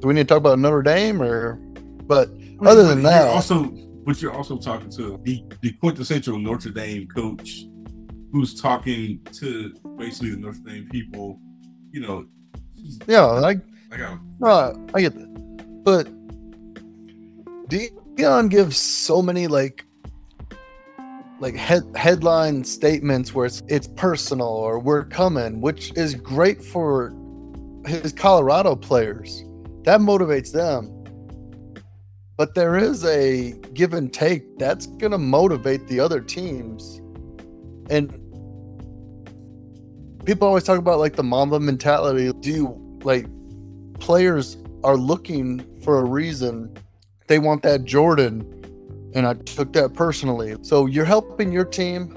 do 0.00 0.08
we 0.08 0.14
need 0.14 0.22
to 0.22 0.34
talk 0.34 0.38
about 0.38 0.58
Notre 0.58 0.82
Dame 0.82 1.20
or 1.22 1.56
but 2.04 2.30
other 2.64 2.82
than 2.84 3.02
that 3.02 3.28
also 3.28 3.64
but 4.04 4.20
you're 4.20 4.32
also 4.32 4.58
talking 4.58 4.90
to 4.90 5.20
the, 5.22 5.44
the 5.60 5.72
quintessential 5.72 6.38
Notre 6.38 6.70
Dame 6.70 7.06
coach 7.08 7.66
who's 8.34 8.60
talking 8.60 9.20
to 9.32 9.72
basically 9.96 10.30
the 10.30 10.38
Notre 10.38 10.58
Dame 10.58 10.88
people, 10.90 11.38
you 11.92 12.00
know. 12.00 12.26
Yeah, 13.06 13.22
like 13.22 13.60
I 13.92 13.96
got 13.96 14.18
no, 14.40 14.88
I 14.92 15.00
get 15.00 15.14
that. 15.14 15.84
But 15.84 16.08
Deion 17.68 18.50
gives 18.50 18.76
so 18.76 19.22
many 19.22 19.46
like 19.46 19.83
like 21.44 21.56
head, 21.56 21.82
headline 21.94 22.64
statements 22.64 23.34
where 23.34 23.44
it's 23.44 23.62
it's 23.68 23.86
personal 23.86 24.48
or 24.48 24.78
we're 24.78 25.04
coming, 25.04 25.60
which 25.60 25.92
is 25.94 26.14
great 26.14 26.64
for 26.64 27.12
his 27.86 28.14
Colorado 28.14 28.74
players. 28.74 29.44
That 29.82 30.00
motivates 30.00 30.52
them. 30.52 30.90
But 32.38 32.54
there 32.54 32.78
is 32.78 33.04
a 33.04 33.52
give 33.74 33.92
and 33.92 34.10
take 34.10 34.58
that's 34.58 34.86
going 34.86 35.12
to 35.12 35.18
motivate 35.18 35.86
the 35.86 36.00
other 36.00 36.18
teams. 36.18 37.02
And 37.90 38.10
people 40.24 40.48
always 40.48 40.64
talk 40.64 40.78
about 40.78 40.98
like 40.98 41.14
the 41.14 41.22
Mamba 41.22 41.60
mentality. 41.60 42.32
Do 42.40 42.50
you 42.50 43.00
like 43.02 43.26
players 44.00 44.56
are 44.82 44.96
looking 44.96 45.62
for 45.82 45.98
a 45.98 46.04
reason? 46.04 46.74
They 47.26 47.38
want 47.38 47.62
that 47.64 47.84
Jordan 47.84 48.63
And 49.14 49.26
I 49.26 49.34
took 49.34 49.72
that 49.74 49.94
personally. 49.94 50.56
So 50.62 50.86
you're 50.86 51.04
helping 51.04 51.52
your 51.52 51.64
team, 51.64 52.08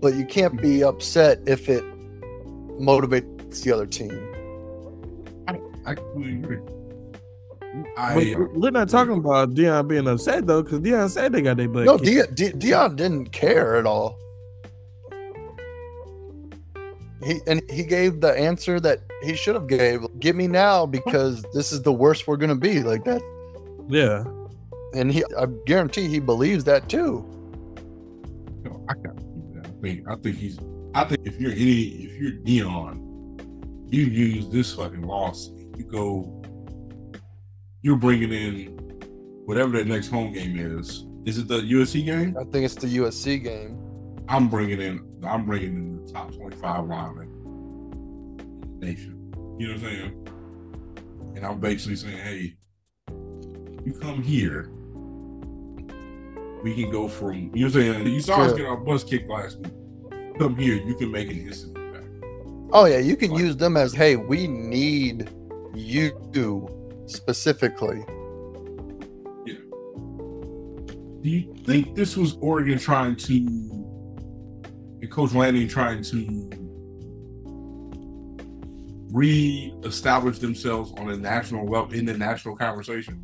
but 0.00 0.14
you 0.14 0.26
can't 0.26 0.60
be 0.60 0.84
upset 0.84 1.40
if 1.46 1.68
it 1.68 1.84
motivates 2.78 3.62
the 3.62 3.72
other 3.72 3.86
team. 3.86 4.28
I 5.84 5.94
completely 5.94 6.34
agree. 6.34 6.58
I 7.96 8.34
uh, 8.34 8.46
we're 8.52 8.70
not 8.70 8.88
talking 8.88 9.16
about 9.16 9.54
Deion 9.54 9.88
being 9.88 10.06
upset 10.06 10.46
though, 10.46 10.62
because 10.62 10.80
Deion 10.80 11.08
said 11.08 11.32
they 11.32 11.40
got 11.40 11.56
their 11.56 11.68
butt 11.68 11.86
No, 11.86 11.98
kicked. 11.98 12.34
Deion, 12.34 12.60
Deion 12.60 12.96
didn't 12.96 13.32
care 13.32 13.76
at 13.76 13.86
all. 13.86 14.18
He 17.24 17.40
and 17.46 17.62
he 17.70 17.84
gave 17.84 18.20
the 18.20 18.36
answer 18.36 18.78
that 18.80 19.00
he 19.22 19.34
should 19.34 19.54
have 19.54 19.68
gave. 19.68 20.04
Give 20.18 20.36
me 20.36 20.48
now 20.48 20.86
because 20.86 21.44
this 21.54 21.72
is 21.72 21.82
the 21.82 21.92
worst 21.92 22.26
we're 22.26 22.36
gonna 22.36 22.54
be 22.56 22.82
like 22.82 23.04
that. 23.04 23.22
Yeah. 23.88 24.24
And 24.94 25.10
he, 25.10 25.24
I 25.38 25.46
guarantee, 25.66 26.08
he 26.08 26.20
believes 26.20 26.64
that 26.64 26.88
too. 26.88 27.24
No, 28.64 28.84
I 28.88 28.94
got 28.94 29.16
that. 29.16 29.66
I 29.66 29.80
think 29.80 30.08
I 30.08 30.16
think 30.16 30.36
he's 30.36 30.58
I 30.94 31.04
think 31.04 31.26
if 31.26 31.40
you're 31.40 31.52
any 31.52 31.82
if 31.82 32.20
you're 32.20 32.32
Deion, 32.32 33.92
you 33.92 34.04
use 34.04 34.48
this 34.48 34.74
fucking 34.74 35.02
loss. 35.02 35.50
You 35.76 35.84
go. 35.84 36.42
You're 37.80 37.96
bringing 37.96 38.32
in 38.32 38.66
whatever 39.46 39.72
that 39.78 39.86
next 39.86 40.08
home 40.08 40.32
game 40.32 40.58
is. 40.58 41.06
Is 41.24 41.38
it 41.38 41.48
the 41.48 41.60
USC 41.60 42.04
game? 42.04 42.36
I 42.38 42.44
think 42.44 42.64
it's 42.64 42.74
the 42.74 42.96
USC 42.98 43.42
game. 43.42 43.78
I'm 44.28 44.48
bringing 44.48 44.80
in. 44.80 45.20
I'm 45.24 45.46
bringing 45.46 45.76
in 45.76 46.04
the 46.04 46.12
top 46.12 46.34
25 46.34 46.86
linemen 46.86 47.28
in 48.38 48.80
the 48.80 48.86
nation. 48.86 49.32
You 49.58 49.68
know 49.68 49.74
what 49.74 49.82
I'm 49.82 49.90
saying? 49.90 50.28
And 51.36 51.46
I'm 51.46 51.60
basically 51.60 51.96
saying, 51.96 52.18
hey, 52.18 52.56
you 53.84 53.92
come 54.00 54.22
here. 54.22 54.70
We 56.62 56.74
can 56.74 56.90
go 56.90 57.08
from 57.08 57.34
you 57.34 57.40
know 57.42 57.48
what 57.50 57.64
I'm 57.64 57.70
saying. 57.72 58.06
You 58.06 58.20
saw 58.20 58.42
us 58.42 58.52
get 58.52 58.66
our 58.66 58.76
bus 58.76 59.02
kicked 59.04 59.28
last 59.28 59.58
week. 59.58 59.72
Come 60.38 60.56
here, 60.56 60.76
you 60.76 60.94
can 60.94 61.10
make 61.10 61.28
an 61.30 61.38
instant 61.46 61.76
impact. 61.76 62.06
Oh 62.72 62.84
yeah, 62.86 62.98
you 62.98 63.16
can 63.16 63.32
Like- 63.32 63.42
use 63.42 63.56
them 63.56 63.76
as, 63.76 63.92
hey, 63.92 64.16
we 64.16 64.46
need 64.46 65.28
you 65.74 66.68
specifically. 67.06 68.04
Yeah. 69.44 69.54
Do 71.20 71.28
you 71.28 71.54
think 71.64 71.94
this 71.96 72.16
was 72.16 72.36
Oregon 72.40 72.78
trying 72.78 73.16
to, 73.16 73.34
and 75.02 75.10
Coach 75.10 75.32
Lanning 75.34 75.68
trying 75.68 76.02
to 76.04 76.50
re-establish 79.12 80.38
themselves 80.38 80.92
on 80.96 81.10
a 81.10 81.16
national 81.16 81.66
level 81.66 81.92
in 81.92 82.06
the 82.06 82.16
national 82.16 82.56
conversation? 82.56 83.20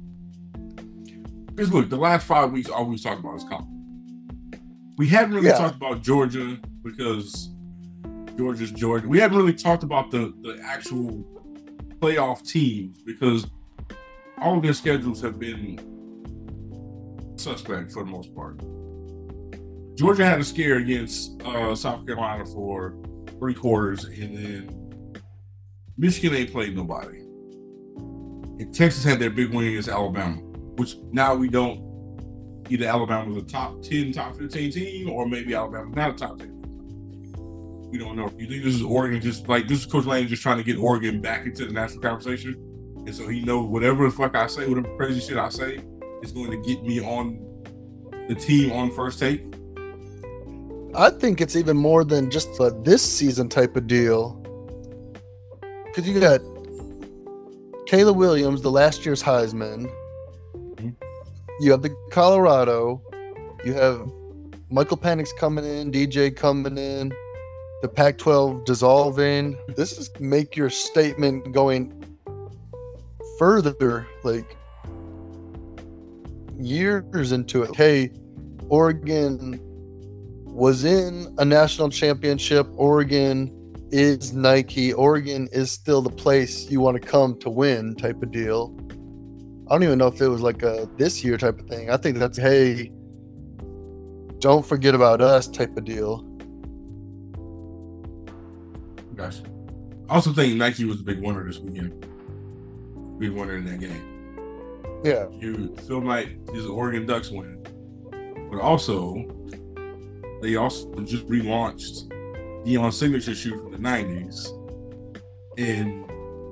Because 1.59 1.73
look, 1.73 1.91
the 1.91 1.97
last 1.97 2.25
five 2.25 2.53
weeks, 2.53 2.71
all 2.71 2.85
we've 2.85 3.03
talked 3.03 3.19
about 3.19 3.35
is 3.35 3.43
college. 3.43 3.67
We 4.97 5.09
haven't 5.09 5.35
really 5.35 5.49
Yeah. 5.49 5.59
talked 5.59 5.75
about 5.75 6.03
Georgia 6.05 6.57
because 6.85 7.51
Georgia's 8.37 8.71
Georgia. 8.71 9.09
We 9.09 9.19
haven't 9.19 9.37
really 9.39 9.55
talked 9.55 9.83
about 9.83 10.13
the 10.13 10.33
the 10.43 10.57
actual 10.63 11.27
playoff 11.99 12.47
teams 12.49 13.03
because 13.03 13.49
all 14.41 14.57
of 14.59 14.63
their 14.63 14.73
schedules 14.73 15.21
have 15.21 15.41
been 15.41 15.81
suspect 17.35 17.91
for 17.91 18.05
the 18.05 18.11
most 18.11 18.33
part. 18.37 18.61
Georgia 19.97 20.25
had 20.25 20.39
a 20.39 20.45
scare 20.45 20.77
against 20.77 21.43
uh, 21.43 21.75
South 21.75 22.07
Carolina 22.07 22.47
for 22.47 22.95
three 23.41 23.55
quarters, 23.55 24.05
and 24.05 24.37
then 24.39 25.21
Michigan 25.97 26.37
ain't 26.39 26.53
played 26.53 26.77
nobody. 26.77 27.19
And 28.61 28.73
Texas 28.73 29.03
had 29.03 29.19
their 29.19 29.31
big 29.31 29.53
win 29.53 29.67
against 29.67 29.89
Alabama, 29.89 30.41
which 30.79 30.97
now 31.13 31.35
we 31.35 31.49
don't. 31.49 31.87
Either 32.71 32.87
Alabama 32.87 33.33
was 33.33 33.43
a 33.43 33.47
top 33.47 33.83
10, 33.83 34.13
top 34.13 34.37
15 34.37 34.71
team, 34.73 35.11
or 35.11 35.27
maybe 35.27 35.55
Alabama's 35.55 35.95
not 35.95 36.11
a 36.11 36.13
top 36.15 36.39
10. 36.39 36.55
We 37.91 37.99
don't 37.99 38.17
know. 38.17 38.31
You 38.37 38.47
think 38.47 38.63
this 38.63 38.75
is 38.75 38.83
Oregon 38.83 39.21
just 39.21 39.49
like 39.49 39.67
this 39.67 39.81
is 39.81 39.87
Coach 39.87 40.05
Lane 40.05 40.29
just 40.29 40.43
trying 40.43 40.59
to 40.59 40.63
get 40.63 40.77
Oregon 40.77 41.21
back 41.21 41.47
into 41.47 41.67
the 41.67 41.73
national 41.73 42.01
conversation? 42.01 42.55
And 43.07 43.15
so 43.15 43.27
he 43.27 43.41
knows 43.41 43.69
whatever 43.69 44.05
the 44.05 44.15
fuck 44.15 44.37
I 44.37 44.47
say, 44.47 44.69
whatever 44.69 44.95
crazy 44.97 45.21
shit 45.21 45.39
I 45.39 45.49
say, 45.49 45.81
is 46.23 46.33
going 46.33 46.51
to 46.51 46.59
get 46.59 46.83
me 46.83 47.01
on 47.01 47.39
the 48.29 48.35
team 48.35 48.73
on 48.73 48.93
first 48.93 49.19
take. 49.19 49.43
I 50.95 51.11
think 51.11 51.41
it's 51.41 51.57
even 51.57 51.77
more 51.77 52.05
than 52.05 52.31
just 52.31 52.49
a 52.61 52.71
this 52.83 53.03
season 53.03 53.49
type 53.49 53.77
of 53.77 53.87
deal. 53.87 54.35
Because 55.87 56.07
you 56.07 56.21
got 56.21 56.41
Caleb 57.87 58.17
Williams, 58.17 58.61
the 58.61 58.71
last 58.71 59.07
year's 59.07 59.23
Heisman. 59.23 59.91
You 61.61 61.73
have 61.73 61.83
the 61.83 61.95
Colorado. 62.11 63.03
You 63.65 63.75
have 63.75 64.09
Michael 64.71 64.97
Penix 64.97 65.29
coming 65.37 65.65
in, 65.65 65.91
DJ 65.91 66.35
coming 66.35 66.79
in, 66.79 67.13
the 67.83 67.89
Pac 67.89 68.19
12 68.19 68.65
dissolving. 68.65 69.57
This 69.77 69.99
is 69.99 70.11
make 70.21 70.57
your 70.57 70.71
statement 70.71 71.53
going 71.53 71.93
further, 73.39 74.07
like 74.23 74.57
years 76.59 77.33
into 77.33 77.63
it. 77.63 77.75
Hey, 77.75 78.13
Oregon 78.69 79.61
was 80.45 80.85
in 80.85 81.35
a 81.39 81.45
national 81.45 81.91
championship. 81.91 82.69
Oregon 82.77 83.55
is 83.91 84.33
Nike. 84.33 84.93
Oregon 84.93 85.49
is 85.53 85.71
still 85.71 86.03
the 86.03 86.11
place 86.11 86.71
you 86.71 86.81
want 86.81 87.01
to 87.01 87.07
come 87.07 87.39
to 87.41 87.51
win 87.51 87.95
type 87.97 88.23
of 88.23 88.31
deal. 88.31 88.77
I 89.69 89.75
don't 89.75 89.83
even 89.83 89.99
know 89.99 90.07
if 90.07 90.19
it 90.21 90.29
was 90.29 90.41
like 90.41 90.63
a 90.63 90.89
this 90.97 91.23
year 91.23 91.37
type 91.37 91.61
of 91.61 91.67
thing. 91.67 91.91
I 91.91 91.99
think 91.99 92.17
that's 92.17 92.39
hey, 92.39 92.91
don't 94.39 94.65
forget 94.65 94.95
about 94.95 95.21
us 95.21 95.47
type 95.47 95.77
of 95.77 95.85
deal. 95.85 96.23
Gotcha. 99.15 99.43
I 100.09 100.15
also 100.15 100.33
think 100.33 100.57
Nike 100.57 100.87
was 100.87 101.01
a 101.01 101.05
big 101.05 101.21
winner 101.21 101.45
this 101.45 101.59
weekend. 101.59 102.01
Big 103.19 103.33
winner 103.33 103.57
in 103.57 103.67
that 103.67 103.81
game. 103.81 105.03
Yeah. 105.05 105.27
You 105.33 105.77
Knight 106.01 106.39
is 106.55 106.65
an 106.65 106.71
Oregon 106.71 107.05
Ducks 107.05 107.31
win, 107.31 107.63
but 108.51 108.61
also 108.61 109.17
they 110.41 110.57
also 110.57 110.95
just 111.01 111.27
relaunched 111.27 112.09
Deion 112.65 112.91
signature 112.91 113.35
shoe 113.35 113.61
from 113.61 113.73
the 113.73 113.79
'90s, 113.79 114.49
and 115.59 116.07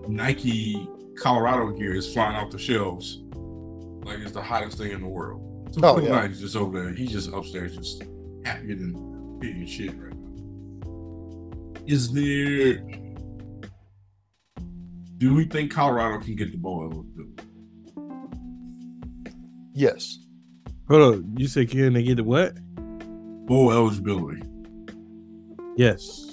Nike 0.06 0.86
Colorado 1.18 1.70
gear 1.72 1.94
is 1.94 2.12
flying 2.12 2.36
off 2.36 2.50
the 2.50 2.58
shelves 2.58 3.20
like 4.04 4.18
it's 4.20 4.32
the 4.32 4.42
hottest 4.42 4.78
thing 4.78 4.92
in 4.92 5.00
the 5.02 5.08
world. 5.08 5.42
So 5.74 5.80
Oh, 5.82 5.98
yeah. 5.98 6.10
Knight 6.10 6.30
is 6.30 6.40
just 6.40 6.56
over 6.56 6.80
there. 6.82 6.92
He's 6.92 7.10
just 7.12 7.30
upstairs, 7.32 7.76
just 7.76 8.04
happier 8.44 8.76
than 8.76 9.38
pig 9.40 9.56
and 9.56 9.68
shit 9.68 9.90
right 9.98 10.14
now. 10.14 11.82
Is 11.86 12.12
there? 12.12 12.74
Do 15.18 15.34
we 15.34 15.46
think 15.46 15.72
Colorado 15.72 16.22
can 16.22 16.36
get 16.36 16.52
the 16.52 16.58
ball? 16.58 16.82
eligibility? 16.84 17.42
Yes. 19.74 20.18
Hold 20.88 21.02
on. 21.02 21.34
You 21.36 21.48
said 21.48 21.70
can 21.70 21.94
they 21.94 22.02
get 22.02 22.16
the 22.16 22.24
what? 22.24 22.54
Bowl 23.46 23.72
eligibility. 23.72 24.42
Yes. 25.76 26.25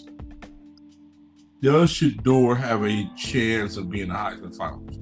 Does 1.63 1.91
Shedeur 1.93 2.57
have 2.57 2.83
a 2.83 3.09
chance 3.15 3.77
of 3.77 3.89
being 3.89 4.11
a 4.11 4.13
Heisman 4.13 4.53
finalist? 4.57 4.99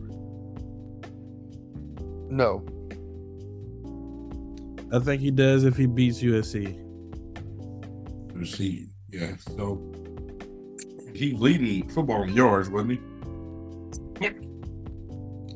No. 2.30 2.63
I 4.95 5.00
think 5.00 5.21
he 5.24 5.32
does 5.32 5.63
if 5.63 5.76
he 5.76 5.88
beats 5.88 6.21
USC. 6.21 6.78
Let's 8.36 8.52
see. 8.56 8.89
Yeah. 9.12 9.32
So 9.58 9.82
he's 11.15 11.34
leading 11.34 11.89
football 11.89 12.21
in 12.24 12.34
yards, 12.36 12.69
wasn't 12.69 12.91
he? 12.91 13.00
Yep. 14.24 14.36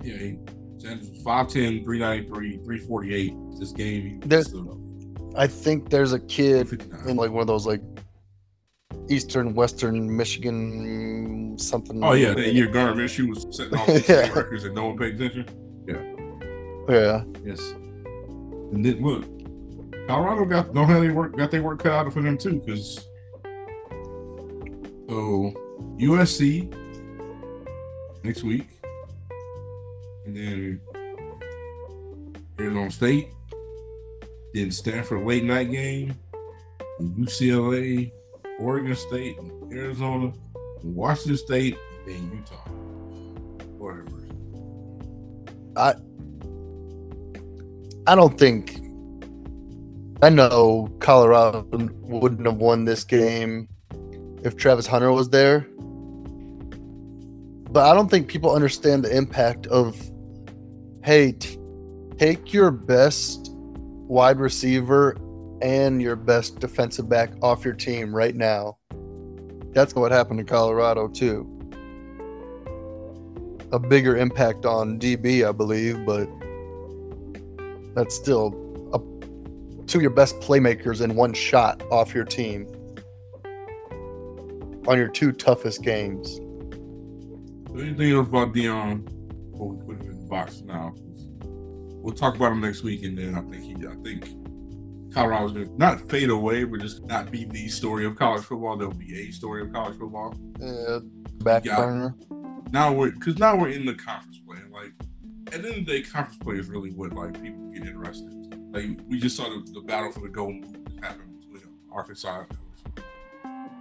Yeah. 0.03 0.17
He 0.17 0.39
Sanders 0.79 1.09
was 1.11 1.23
5'10, 1.23 1.83
393, 1.83 2.57
348. 2.63 3.33
This 3.59 3.71
game, 3.73 4.01
he 4.03 4.17
There's- 4.27 4.51
was, 4.51 4.75
I 5.37 5.45
think 5.47 5.89
there's 5.91 6.13
a 6.13 6.19
kid 6.19 6.65
uh, 6.65 6.69
59. 6.69 7.09
in 7.09 7.15
like 7.15 7.29
one 7.31 7.41
of 7.41 7.47
those 7.47 7.67
like 7.67 7.81
eastern 9.09 9.53
western 9.53 10.15
Michigan 10.15 11.55
something. 11.57 12.03
Oh, 12.03 12.13
yeah. 12.13 12.33
That 12.33 12.53
year, 12.53 12.67
Gardner 12.67 13.03
Minshew 13.03 13.29
was 13.29 13.45
setting 13.55 13.77
all 13.77 13.85
these 13.87 14.07
Yeah. 14.09 14.31
records 14.33 14.63
and 14.63 14.75
no 14.75 14.87
one 14.87 14.97
paid 14.97 15.15
attention. 15.21 15.45
Yeah. 15.87 16.01
Yeah. 16.93 17.23
Yes. 17.43 17.59
And 18.71 18.83
then 18.85 19.01
look, 19.01 19.25
Colorado 20.07 20.45
got 20.45 20.73
don't 20.73 20.87
have 20.87 21.01
they 21.01 21.09
work 21.09 21.35
got 21.37 21.51
their 21.51 21.63
work 21.63 21.81
cut 21.83 21.91
out 21.93 22.13
for 22.13 22.21
them 22.21 22.37
too, 22.37 22.61
because 22.65 23.07
so 25.07 25.53
USC 25.99 26.73
next 28.23 28.43
week, 28.43 28.67
and 30.25 30.35
then 30.35 30.81
Arizona 32.59 32.91
State, 32.91 33.29
then 34.53 34.71
Stanford 34.71 35.25
late 35.25 35.43
night 35.43 35.71
game, 35.71 36.15
UCLA, 37.01 38.11
Oregon 38.59 38.95
State, 38.95 39.37
Arizona, 39.71 40.31
Washington 40.83 41.37
State, 41.37 41.77
and 42.07 42.31
Utah. 42.33 42.55
Whatever. 43.77 44.11
I 48.07 48.15
don't 48.15 48.37
think. 48.37 48.79
I 50.21 50.29
know 50.29 50.89
Colorado 50.99 51.67
wouldn't 51.71 52.45
have 52.45 52.57
won 52.57 52.85
this 52.85 53.03
game 53.03 53.67
if 54.43 54.55
Travis 54.55 54.87
Hunter 54.87 55.11
was 55.11 55.29
there. 55.29 55.67
But 57.71 57.89
I 57.89 57.93
don't 57.93 58.09
think 58.09 58.27
people 58.27 58.53
understand 58.53 59.03
the 59.03 59.15
impact 59.15 59.67
of 59.67 59.99
hey, 61.03 61.33
t- 61.33 61.59
take 62.17 62.53
your 62.53 62.71
best 62.71 63.49
wide 63.51 64.39
receiver 64.39 65.17
and 65.65 65.99
your 65.99 66.15
best 66.15 66.59
defensive 66.59 67.09
back 67.09 67.31
off 67.41 67.65
your 67.65 67.73
team 67.73 68.15
right 68.15 68.35
now. 68.35 68.77
That's 69.73 69.95
what 69.95 70.11
happened 70.11 70.37
to 70.37 70.45
Colorado, 70.45 71.07
too. 71.07 71.51
A 73.71 73.79
bigger 73.79 74.15
impact 74.15 74.67
on 74.67 74.99
DB, 74.99 75.43
I 75.45 75.51
believe, 75.51 76.05
but 76.05 76.29
that's 77.95 78.13
still 78.13 78.53
a, 78.93 78.99
two 79.87 79.97
of 79.97 80.01
your 80.03 80.11
best 80.11 80.39
playmakers 80.39 81.01
in 81.01 81.15
one 81.15 81.33
shot 81.33 81.81
off 81.91 82.13
your 82.13 82.25
team 82.25 82.67
on 84.87 84.99
your 84.99 85.07
two 85.07 85.31
toughest 85.31 85.81
games. 85.81 86.37
what 87.71 87.81
Anything 87.81 88.13
else 88.13 88.27
about 88.27 88.53
Deion? 88.53 89.03
Before 89.51 89.69
we 89.69 89.95
put 89.95 90.05
him 90.05 90.11
in 90.11 90.21
the 90.21 90.27
box 90.27 90.61
now, 90.61 90.93
we'll 91.41 92.13
talk 92.13 92.35
about 92.35 92.51
him 92.51 92.61
next 92.61 92.83
week, 92.83 93.03
and 93.03 93.17
then 93.17 93.33
I 93.33 93.41
think 93.49 93.63
he, 93.63 93.87
I 93.87 93.95
think 94.03 94.44
Colorado's 95.15 95.53
going 95.53 95.67
to 95.67 95.77
not 95.77 96.01
fade 96.09 96.29
away, 96.29 96.65
but 96.65 96.81
just 96.81 97.01
not 97.05 97.31
be 97.31 97.45
the 97.45 97.69
story 97.69 98.05
of 98.05 98.17
college 98.17 98.43
football. 98.43 98.75
There'll 98.75 98.93
be 98.93 99.17
a 99.27 99.31
story 99.31 99.61
of 99.61 99.71
college 99.71 99.97
football. 99.97 100.35
Yeah, 100.59 100.99
back 101.37 101.63
burner. 101.63 102.13
Now 102.71 102.91
we're 102.91 103.11
because 103.11 103.37
now 103.39 103.55
we're 103.55 103.69
in 103.69 103.85
the 103.85 103.93
conference 103.95 104.39
play. 104.45 104.57
and, 104.57 104.71
Like 104.73 104.91
at 105.53 105.61
the 105.61 105.69
end 105.69 105.79
of 105.79 105.85
the 105.85 105.91
day, 105.93 106.01
conference 106.01 106.37
play 106.43 106.55
is 106.57 106.67
really 106.67 106.91
what 106.91 107.13
like 107.13 107.41
people 107.41 107.65
get 107.71 107.85
interested. 107.87 108.27
in. 108.29 108.71
Like 108.73 108.99
we 109.07 109.17
just 109.17 109.37
saw 109.37 109.45
the, 109.45 109.65
the 109.71 109.79
battle 109.79 110.11
for 110.11 110.19
the 110.19 110.27
gold 110.27 110.65
happen 110.65 111.01
happened 111.01 111.39
between 111.53 111.73
Arkansas. 111.93 112.43
and 112.49 113.03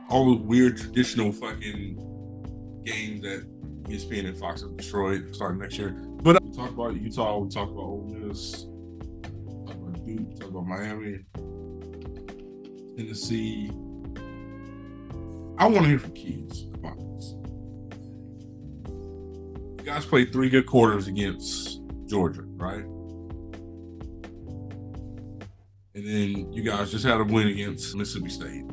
All 0.08 0.36
the 0.36 0.40
weird 0.40 0.76
traditional 0.76 1.32
fucking 1.32 2.82
games 2.86 3.22
that 3.22 3.44
ESPN 3.88 4.26
and 4.28 4.38
Fox 4.38 4.60
have 4.62 4.76
destroyed 4.76 5.34
starting 5.34 5.58
next 5.60 5.78
year. 5.78 5.90
But 6.22 6.36
uh, 6.36 6.38
we 6.44 6.52
talked 6.56 6.74
about 6.74 6.94
Utah. 6.94 7.38
We 7.38 7.48
talk 7.48 7.68
about 7.70 7.80
Ole 7.82 8.08
Miss. 8.08 8.66
We 10.04 10.18
about 10.44 10.66
Miami. 10.66 11.20
Tennessee. 12.96 13.70
I 15.58 15.66
want 15.66 15.82
to 15.82 15.88
hear 15.88 15.98
from 15.98 16.12
kids 16.12 16.66
about 16.74 16.96
this. 16.98 17.34
You 19.78 19.84
guys 19.84 20.04
played 20.04 20.32
three 20.32 20.48
good 20.48 20.66
quarters 20.66 21.08
against 21.08 21.80
Georgia, 22.06 22.42
right? 22.42 22.84
And 25.94 26.04
then 26.06 26.52
you 26.52 26.62
guys 26.62 26.90
just 26.90 27.04
had 27.04 27.20
a 27.20 27.24
win 27.24 27.48
against 27.48 27.94
Mississippi 27.94 28.28
State. 28.28 28.64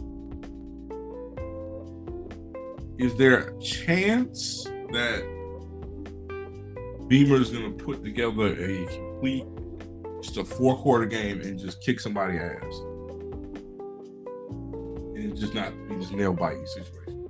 Is 2.98 3.16
there 3.16 3.38
a 3.38 3.60
chance 3.60 4.64
that 4.92 5.24
Beamer 7.08 7.38
is 7.42 7.50
going 7.50 7.78
to 7.78 7.84
put 7.84 8.04
together 8.04 8.48
a 8.48 8.86
complete, 8.88 9.46
just 10.22 10.38
a 10.38 10.44
four 10.44 10.78
quarter 10.78 11.06
game 11.06 11.42
and 11.42 11.60
just 11.60 11.82
kick 11.82 12.00
somebody 12.00 12.38
ass? 12.38 12.76
And 15.16 15.32
it 15.32 15.36
just 15.36 15.54
not 15.54 15.74
just 16.00 16.14
nail 16.14 16.34
biting 16.34 16.66
situation? 16.66 17.30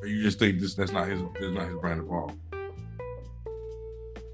Or 0.00 0.06
you 0.06 0.22
just 0.22 0.38
think 0.38 0.60
this 0.60 0.74
that's 0.74 0.92
not 0.92 1.08
his 1.08 1.20
that's 1.40 1.52
not 1.54 1.66
his 1.68 1.76
brand 1.76 2.00
of 2.00 2.08
ball? 2.08 2.32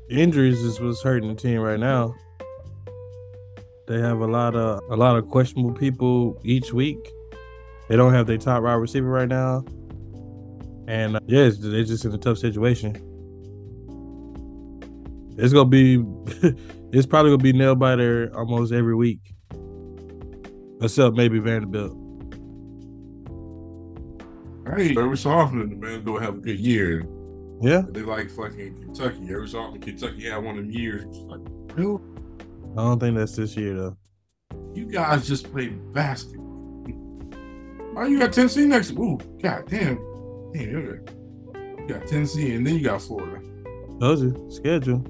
Injuries 0.08 0.60
is 0.60 0.80
what's 0.80 1.02
hurting 1.02 1.28
the 1.28 1.40
team 1.40 1.60
right 1.60 1.78
now. 1.78 2.14
They 3.86 4.00
have 4.00 4.20
a 4.20 4.26
lot 4.26 4.54
of 4.56 4.80
a 4.90 4.96
lot 4.96 5.16
of 5.16 5.28
questionable 5.28 5.72
people 5.72 6.40
each 6.44 6.72
week. 6.72 6.98
They 7.88 7.96
don't 7.96 8.12
have 8.12 8.26
their 8.26 8.38
top 8.38 8.62
wide 8.62 8.74
receiver 8.74 9.08
right 9.08 9.28
now, 9.28 9.64
and 10.86 11.16
uh, 11.16 11.20
yeah, 11.26 11.40
it's- 11.46 11.58
they're 11.58 11.82
just 11.84 12.04
in 12.04 12.12
a 12.12 12.18
tough 12.18 12.38
situation. 12.38 12.96
It's 15.38 15.52
gonna 15.52 15.68
be, 15.68 15.96
it's 16.92 17.06
probably 17.06 17.30
gonna 17.32 17.42
be 17.42 17.52
nail 17.52 17.74
biter 17.74 18.30
almost 18.34 18.72
every 18.72 18.94
week, 18.94 19.20
except 20.82 21.16
maybe 21.16 21.38
Vanderbilt. 21.38 21.96
Hey, 24.76 24.94
every 24.96 25.16
so 25.16 25.30
often 25.30 25.68
the 25.70 25.76
man 25.76 26.04
go 26.04 26.18
have 26.18 26.34
a 26.36 26.38
good 26.40 26.60
year. 26.60 27.04
Yeah, 27.62 27.82
They 27.90 28.00
like 28.02 28.30
fucking 28.30 28.80
Kentucky. 28.80 29.24
Every 29.30 29.48
so 29.48 29.58
often 29.58 29.80
Kentucky 29.80 30.30
had 30.30 30.42
one 30.42 30.56
of 30.58 30.64
them 30.64 30.70
years. 30.70 31.04
Like, 31.26 31.40
dude, 31.76 32.00
I 32.72 32.82
don't 32.82 32.98
think 33.00 33.16
that's 33.16 33.36
this 33.36 33.56
year 33.56 33.74
though. 33.74 33.96
you 34.74 34.86
guys 34.86 35.26
just 35.26 35.50
play 35.52 35.68
basketball. 35.68 36.46
Oh, 37.96 38.04
you 38.06 38.18
got 38.18 38.32
Tennessee 38.32 38.64
next. 38.66 38.92
Ooh, 38.92 39.18
god 39.42 39.64
damn. 39.68 39.96
Damn, 40.54 40.70
you 40.70 41.04
got- 41.88 42.06
Tennessee 42.06 42.54
and 42.54 42.66
then 42.66 42.76
you 42.76 42.84
got 42.84 43.02
Florida. 43.02 43.40
Told 44.00 44.20
you 44.20 44.46
schedule. 44.50 45.04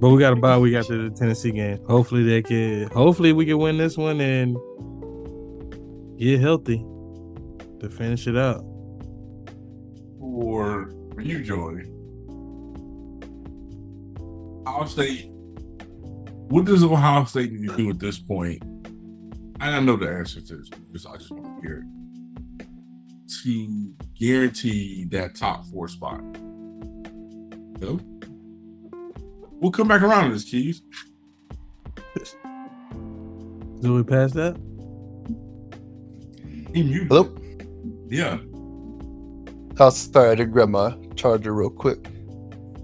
But 0.00 0.10
we 0.10 0.18
got 0.18 0.32
a 0.32 0.36
bye 0.36 0.56
week 0.56 0.74
after 0.74 0.96
the 0.96 1.10
Tennessee 1.14 1.52
game. 1.52 1.78
Hopefully 1.86 2.24
they 2.24 2.42
can. 2.42 2.88
Hopefully 2.90 3.32
we 3.34 3.44
can 3.44 3.58
win 3.58 3.76
this 3.76 3.98
one 3.98 4.18
and 4.20 4.56
get 6.18 6.40
healthy 6.40 6.78
to 7.80 7.90
finish 7.90 8.26
it 8.26 8.36
out. 8.36 8.64
For 10.18 10.90
you, 11.18 11.42
Joey. 11.42 11.84
Ohio 14.66 14.86
State. 14.86 15.26
What 16.48 16.64
does 16.64 16.82
Ohio 16.82 17.24
State 17.24 17.52
need 17.52 17.68
to 17.68 17.76
do 17.76 17.90
at 17.90 17.98
this 17.98 18.18
point? 18.18 18.62
I 19.60 19.78
know 19.80 19.96
the 19.96 20.08
answer 20.08 20.40
to 20.40 20.56
this 20.56 20.70
because 20.70 21.04
I 21.04 21.16
just 21.18 21.30
want 21.30 21.62
to 21.62 21.68
hear 21.68 21.84
it. 21.84 22.66
To 23.42 23.94
guarantee 24.18 25.04
that 25.10 25.34
top 25.34 25.66
four 25.66 25.88
spot. 25.88 26.22
No? 27.80 28.00
We'll 29.60 29.70
come 29.70 29.88
back 29.88 30.02
around 30.02 30.28
to 30.28 30.32
this, 30.34 30.44
Keys. 30.44 30.82
Do 33.80 33.94
we 33.94 34.02
pass 34.02 34.32
that? 34.32 34.56
He 36.74 36.82
muted. 36.82 37.08
Hello? 37.08 37.34
Yeah. 38.08 38.38
Oh, 39.78 39.90
sorry, 39.90 40.30
I 40.30 40.34
did 40.34 40.52
grab 40.52 40.68
my 40.68 40.96
charger 41.14 41.54
real 41.54 41.70
quick. 41.70 42.06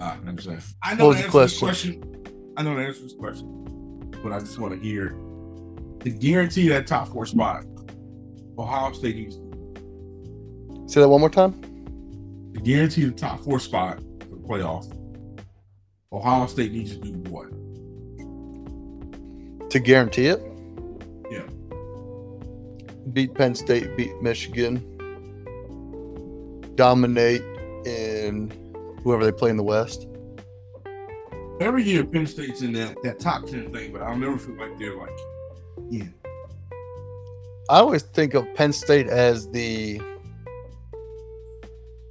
Ah, 0.00 0.18
I 0.22 0.28
understand. 0.28 0.62
I 0.82 0.94
know 0.94 1.12
the 1.12 1.18
answer 1.18 1.30
to 1.30 1.38
this 1.40 1.58
question? 1.58 2.00
question. 2.00 2.52
I 2.56 2.62
know 2.62 2.74
the 2.76 2.82
answer 2.82 2.98
to 3.00 3.04
this 3.04 3.14
question, 3.14 4.10
but 4.22 4.32
I 4.32 4.40
just 4.40 4.58
want 4.58 4.74
to 4.74 4.80
hear 4.80 5.10
to 6.00 6.10
guarantee 6.10 6.68
that 6.68 6.86
top 6.86 7.08
four 7.08 7.26
spot. 7.26 7.64
Ohio 8.58 8.92
State 8.92 9.16
needs 9.16 9.36
Say 10.92 11.00
that 11.00 11.08
one 11.08 11.20
more 11.20 11.28
time. 11.30 11.60
to 12.54 12.60
guarantee 12.60 13.04
the 13.04 13.12
top 13.12 13.40
four 13.44 13.60
spot 13.60 13.98
for 14.20 14.36
the 14.36 14.42
playoff. 14.48 14.86
Ohio 16.16 16.46
State 16.46 16.72
needs 16.72 16.96
to 16.96 16.98
do 16.98 17.12
what? 17.31 17.50
To 19.70 19.79
guarantee 19.79 20.26
it, 20.29 20.40
Yeah. 21.31 21.42
beat 23.12 23.35
Penn 23.35 23.55
State, 23.55 23.94
beat 23.96 24.20
Michigan, 24.22 24.83
dominate 26.74 27.42
in 27.85 28.50
whoever 29.02 29.24
they 29.24 29.33
play 29.33 29.50
in 29.50 29.57
the 29.57 29.62
West. 29.62 30.09
Every 31.61 31.83
year, 31.83 32.05
Penn 32.05 32.26
State's 32.26 32.62
in 32.62 32.72
that, 32.72 32.96
that 33.02 33.18
top 33.18 33.46
ten 33.46 33.72
thing, 33.72 33.92
but 33.92 34.02
I'll 34.02 34.16
never 34.16 34.38
feel 34.38 34.57
like 34.57 34.79
they're 34.79 34.96
like, 34.96 35.18
yeah. 35.90 36.05
I 37.68 37.81
always 37.81 38.02
think 38.02 38.35
of 38.35 38.46
Penn 38.55 38.72
State 38.72 39.09
as 39.09 39.48
the 39.50 40.00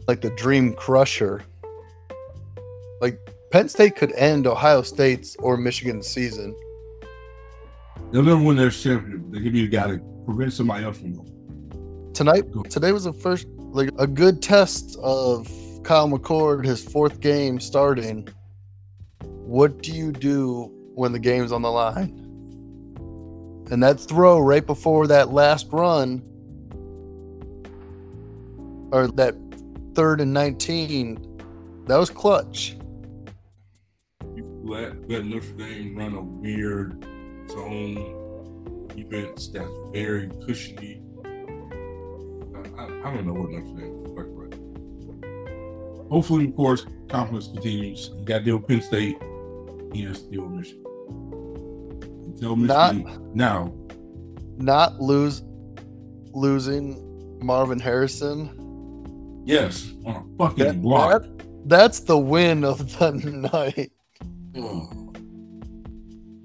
like 0.07 0.21
the 0.21 0.29
dream 0.31 0.73
crusher. 0.73 1.43
Penn 3.55 3.69
State 3.69 3.95
could 3.95 4.11
end 4.17 4.47
Ohio 4.47 4.81
State's 4.81 5.37
or 5.37 5.55
Michigan's 5.55 6.07
season. 6.07 6.53
They'll 8.11 8.21
never 8.21 8.43
win 8.43 8.57
their 8.57 8.69
championship. 8.69 9.31
They 9.31 9.39
could 9.39 9.53
be 9.53 9.61
the 9.61 9.69
guy 9.69 9.87
to 9.91 9.99
prevent 10.25 10.51
somebody 10.51 10.83
else 10.83 10.97
from 10.97 11.13
going. 11.13 12.11
Tonight, 12.13 12.43
today 12.69 12.91
was 12.91 13.05
the 13.05 13.13
first 13.13 13.47
like 13.57 13.91
a 13.97 14.07
good 14.07 14.41
test 14.41 14.97
of 15.01 15.47
Kyle 15.83 16.09
McCord, 16.09 16.65
his 16.65 16.83
fourth 16.83 17.21
game 17.21 17.61
starting. 17.61 18.27
What 19.21 19.81
do 19.81 19.93
you 19.93 20.11
do 20.11 20.69
when 20.93 21.13
the 21.13 21.19
game's 21.19 21.53
on 21.53 21.61
the 21.61 21.71
line? 21.71 22.09
And 23.71 23.81
that 23.81 24.01
throw 24.01 24.39
right 24.39 24.65
before 24.65 25.07
that 25.07 25.29
last 25.29 25.69
run, 25.71 26.21
or 28.91 29.07
that 29.07 29.33
third 29.93 30.19
and 30.19 30.33
19, 30.33 31.85
that 31.87 31.95
was 31.95 32.09
clutch. 32.09 32.75
You 34.65 34.71
let, 34.71 35.07
let 35.09 35.25
Notre 35.25 35.51
Dame 35.57 35.95
run 35.95 36.15
a 36.15 36.21
weird 36.23 37.05
zone 37.51 38.87
defense 38.95 39.47
that's 39.49 39.69
very 39.93 40.27
cushiony. 40.45 41.01
I, 41.23 42.81
I, 42.81 42.83
I 42.85 43.13
don't 43.13 43.27
know 43.27 43.33
what 43.33 43.51
Notre 43.51 43.79
Dame 43.79 44.03
is 44.05 44.11
like 44.11 44.25
right. 44.29 46.09
Hopefully, 46.09 46.45
of 46.45 46.55
course, 46.55 46.85
confidence 47.09 47.47
continues. 47.49 48.09
You 48.17 48.25
got 48.25 48.39
to 48.39 48.43
deal 48.45 48.57
with 48.57 48.67
Penn 48.67 48.81
State 48.81 49.17
he 49.93 50.03
has 50.03 50.17
still 50.17 50.47
Michigan. 50.47 50.83
Until 52.25 52.55
Michigan 52.55 53.31
now, 53.35 53.71
Not 54.57 54.99
lose 54.99 55.43
losing 56.33 57.39
Marvin 57.41 57.79
Harrison. 57.79 58.49
yes, 59.45 59.93
on 60.05 60.15
a 60.15 60.37
fucking 60.37 60.65
That- 60.65 60.81
block. 60.81 61.21
that- 61.21 61.31
that's 61.67 61.99
the 62.01 62.17
win 62.17 62.63
of 62.63 62.77
the 62.99 63.11
night. 63.53 63.91
Ugh. 64.57 65.17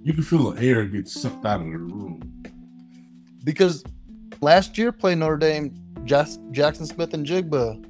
You 0.02 0.12
can 0.14 0.22
feel 0.22 0.50
the 0.52 0.62
air 0.66 0.84
get 0.86 1.08
sucked 1.08 1.44
out 1.44 1.60
of 1.60 1.66
the 1.66 1.78
room. 1.78 2.42
Because 3.44 3.84
last 4.40 4.76
year 4.78 4.92
playing 4.92 5.18
Notre 5.20 5.36
Dame, 5.36 5.74
Jas- 6.04 6.38
Jaxon 6.50 6.86
Smith-Njigba, 6.86 7.84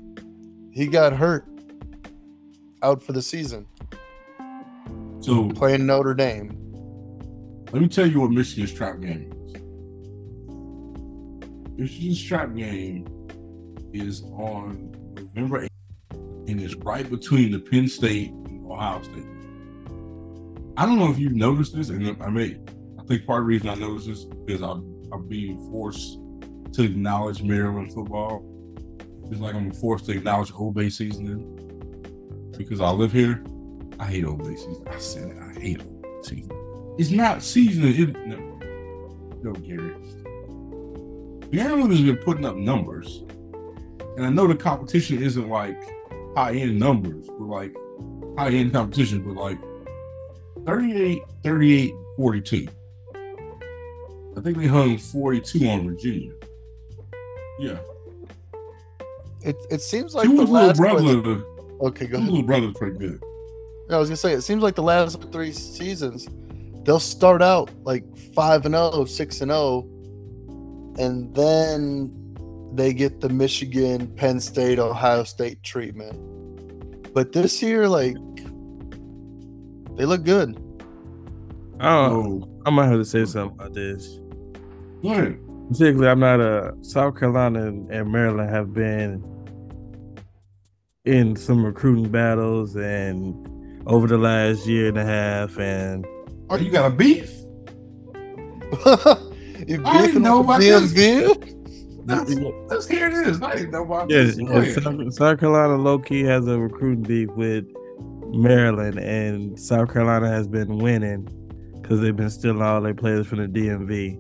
he 0.73 0.87
got 0.87 1.13
hurt 1.13 1.47
out 2.83 3.03
for 3.03 3.13
the 3.13 3.21
season 3.23 3.67
So 5.21 5.49
playing 5.51 5.85
Notre 5.87 6.15
Dame. 6.15 6.57
let 7.73 7.83
me 7.83 7.89
tell 7.89 8.07
you 8.07 8.21
what 8.21 8.31
Michigan's 8.31 8.73
trap 8.73 9.01
game 9.01 9.33
is. 9.33 9.61
Michigan's 11.79 12.23
trap 12.23 12.55
game 12.55 13.07
is 13.93 14.23
on 14.23 14.95
November 15.15 15.67
8th 15.67 16.49
and 16.49 16.61
it's 16.61 16.75
right 16.77 17.09
between 17.09 17.53
the 17.53 17.59
Penn 17.59 17.87
State 17.89 18.31
and 18.31 18.65
Ohio 18.71 19.03
State. 19.03 19.25
I 20.77 20.87
don't 20.87 20.99
know 20.99 21.11
if 21.11 21.19
you've 21.19 21.35
noticed 21.35 21.77
this, 21.77 21.91
and 21.91 22.17
I 22.23 22.31
may 22.31 22.57
I 22.99 23.05
think 23.05 23.27
part 23.27 23.41
of 23.41 23.45
the 23.45 23.49
reason 23.49 23.69
I 23.69 23.75
noticed 23.75 24.07
this 24.07 24.27
is 24.49 24.63
I'm 24.63 24.85
I'm 25.13 25.27
being 25.27 25.57
forced 25.71 26.19
to 26.73 26.83
acknowledge 26.83 27.43
Maryland 27.43 27.93
football. 27.93 28.45
It's 29.31 29.41
like 29.41 29.55
I'm 29.55 29.73
forced 29.73 30.07
to 30.07 30.13
acknowledge 30.13 30.53
Old 30.53 30.75
Bay 30.75 30.91
seasoning 30.91 31.57
because 32.57 32.81
I 32.81 32.91
live 32.91 33.13
here. 33.13 33.45
I 33.99 34.07
hate 34.07 34.25
Old 34.25 34.43
Bay 34.43 34.57
season. 34.57 34.85
I 34.89 34.99
said 34.99 35.31
it. 35.31 35.37
I 35.39 35.61
hate 35.61 35.81
Old 35.81 36.03
Bay 36.03 36.09
season. 36.23 36.95
It's 36.99 37.11
not 37.11 37.43
seasoning. 37.43 38.09
It, 38.09 38.27
no, 38.27 38.37
no, 39.43 39.53
Gary. 39.53 39.95
Maryland 41.53 41.91
has 41.91 42.01
been 42.01 42.17
putting 42.17 42.45
up 42.45 42.57
numbers, 42.57 43.25
and 44.17 44.25
I 44.25 44.31
know 44.31 44.47
the 44.47 44.55
competition 44.55 45.23
isn't 45.23 45.49
like 45.49 45.81
high 46.37 46.55
end 46.55 46.79
numbers, 46.79 47.27
but 47.27 47.47
like 47.47 47.75
high 48.39 48.51
end 48.51 48.73
competition, 48.73 49.23
but 49.23 49.35
like 49.35 49.59
38, 50.67 51.23
38, 51.43 51.93
42. 52.17 52.69
I 54.37 54.41
think 54.41 54.57
we 54.57 54.67
hung 54.67 54.99
42 54.99 55.67
on 55.69 55.87
Virginia. 55.87 56.33
Yeah. 57.59 57.79
It, 59.43 59.57
it 59.71 59.81
seems 59.81 60.15
like 60.15 60.29
the 60.29 60.35
little 60.35 60.53
last 60.53 60.77
brother, 60.79 61.43
okay, 61.81 62.07
go 62.07 62.19
ahead. 62.19 62.29
little 62.29 62.43
brother's 62.43 62.75
pretty 62.75 62.99
good. 62.99 63.23
I 63.91 63.97
was 63.97 64.09
gonna 64.09 64.17
say 64.17 64.33
it 64.33 64.43
seems 64.43 64.63
like 64.63 64.77
the 64.77 64.83
last 64.83 65.21
three 65.33 65.53
seasons 65.53 66.29
they'll 66.85 67.01
start 67.01 67.43
out 67.43 67.71
like 67.85 68.05
five 68.35 68.65
and 68.67 68.75
0, 68.75 69.05
6 69.05 69.41
and 69.41 69.51
0, 69.51 69.87
and 70.99 71.35
then 71.35 72.13
they 72.75 72.93
get 72.93 73.21
the 73.21 73.29
Michigan, 73.29 74.07
Penn 74.15 74.41
State, 74.41 74.79
Ohio 74.79 75.25
State 75.25 75.63
treatment. 75.63 77.13
But 77.13 77.33
this 77.33 77.61
year, 77.63 77.89
like 77.89 78.17
they 79.97 80.05
look 80.05 80.25
good. 80.25 80.57
Oh, 81.81 82.41
So, 82.41 82.49
I 82.67 82.71
might 82.71 82.87
have 82.87 82.99
to 82.99 83.05
say 83.05 83.25
something 83.25 83.59
about 83.59 83.75
this. 83.75 84.19
go 85.03 85.11
ahead. 85.13 85.39
Particularly, 85.71 86.09
I'm 86.09 86.21
not 86.21 86.41
a 86.41 86.75
South 86.83 87.19
Carolina 87.19 87.67
and, 87.67 87.91
and 87.91 88.11
Maryland 88.11 88.51
have 88.51 88.75
been 88.75 89.23
in 91.05 91.37
some 91.37 91.65
recruiting 91.65 92.09
battles 92.11 92.77
and 92.77 93.35
over 93.87 94.07
the 94.07 94.19
last 94.19 94.67
year 94.67 94.89
and 94.89 94.99
a 94.99 95.05
half, 95.05 95.59
and 95.59 96.05
Oh, 96.51 96.57
you 96.57 96.71
got 96.71 96.91
a 96.93 96.95
beef? 96.95 97.31
you 98.87 98.87
I 98.87 99.65
didn't 99.65 99.85
beefing 99.85 100.23
know 100.23 100.41
about 100.41 100.61
this. 100.61 100.93
DMV? 100.93 101.57
That's, 102.07 102.35
that's 102.69 102.89
here 102.89 103.07
it 103.09 103.15
is. 103.29 103.41
I 103.41 103.55
didn't 103.55 103.71
know 103.71 103.85
about 103.85 104.11
yeah, 104.11 104.23
this. 104.25 104.37
Go. 104.37 104.65
South, 104.65 105.15
South 105.15 105.39
Carolina 105.41 105.77
low 105.77 105.99
key 105.99 106.23
has 106.25 106.47
a 106.49 106.59
recruiting 106.59 107.03
beef 107.05 107.29
with 107.37 107.67
Maryland, 108.33 108.99
and 108.99 109.59
South 109.59 109.93
Carolina 109.93 110.29
has 110.29 110.47
been 110.47 110.79
winning 110.79 111.29
because 111.81 112.01
they've 112.01 112.17
been 112.17 112.31
stealing 112.31 112.63
all 112.63 112.81
their 112.81 112.95
players 112.95 113.27
from 113.27 113.39
the 113.39 113.47
DMV. 113.47 114.19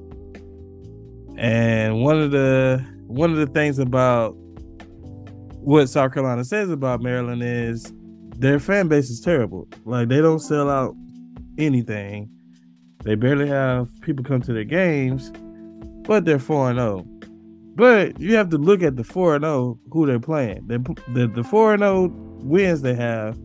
And 1.39 2.03
one 2.03 2.21
of 2.21 2.31
the 2.31 2.85
one 3.07 3.31
of 3.31 3.37
the 3.39 3.47
things 3.47 3.79
about 3.79 4.35
what 5.63 5.89
South 5.89 6.13
Carolina 6.13 6.45
says 6.45 6.71
about 6.71 7.03
Maryland 7.03 7.43
is 7.43 7.93
their 8.37 8.59
fan 8.59 8.89
base 8.89 9.11
is 9.11 9.21
terrible. 9.21 9.69
Like 9.85 10.09
they 10.09 10.21
don't 10.21 10.41
sell 10.41 10.69
out 10.69 10.95
anything. 11.59 12.29
They 13.05 13.15
barely 13.15 13.49
have 13.49 13.89
people 14.03 14.25
come 14.25 14.43
to 14.43 14.53
their 14.53 14.65
games, 14.65 15.31
but 16.03 16.25
they're 16.25 16.39
4 16.39 16.75
0. 16.75 17.05
But 17.75 18.19
you 18.21 18.35
have 18.35 18.51
to 18.51 18.59
look 18.59 18.83
at 18.83 18.97
the 18.97 19.05
4 19.05 19.41
0 19.41 19.79
who 19.91 20.07
they're 20.07 20.21
playing. 20.21 20.67
The 20.67 20.79
the 21.35 21.45
4 21.45 21.79
0 21.79 22.11
wins 22.43 22.83
they 22.83 22.95
have 22.95 23.39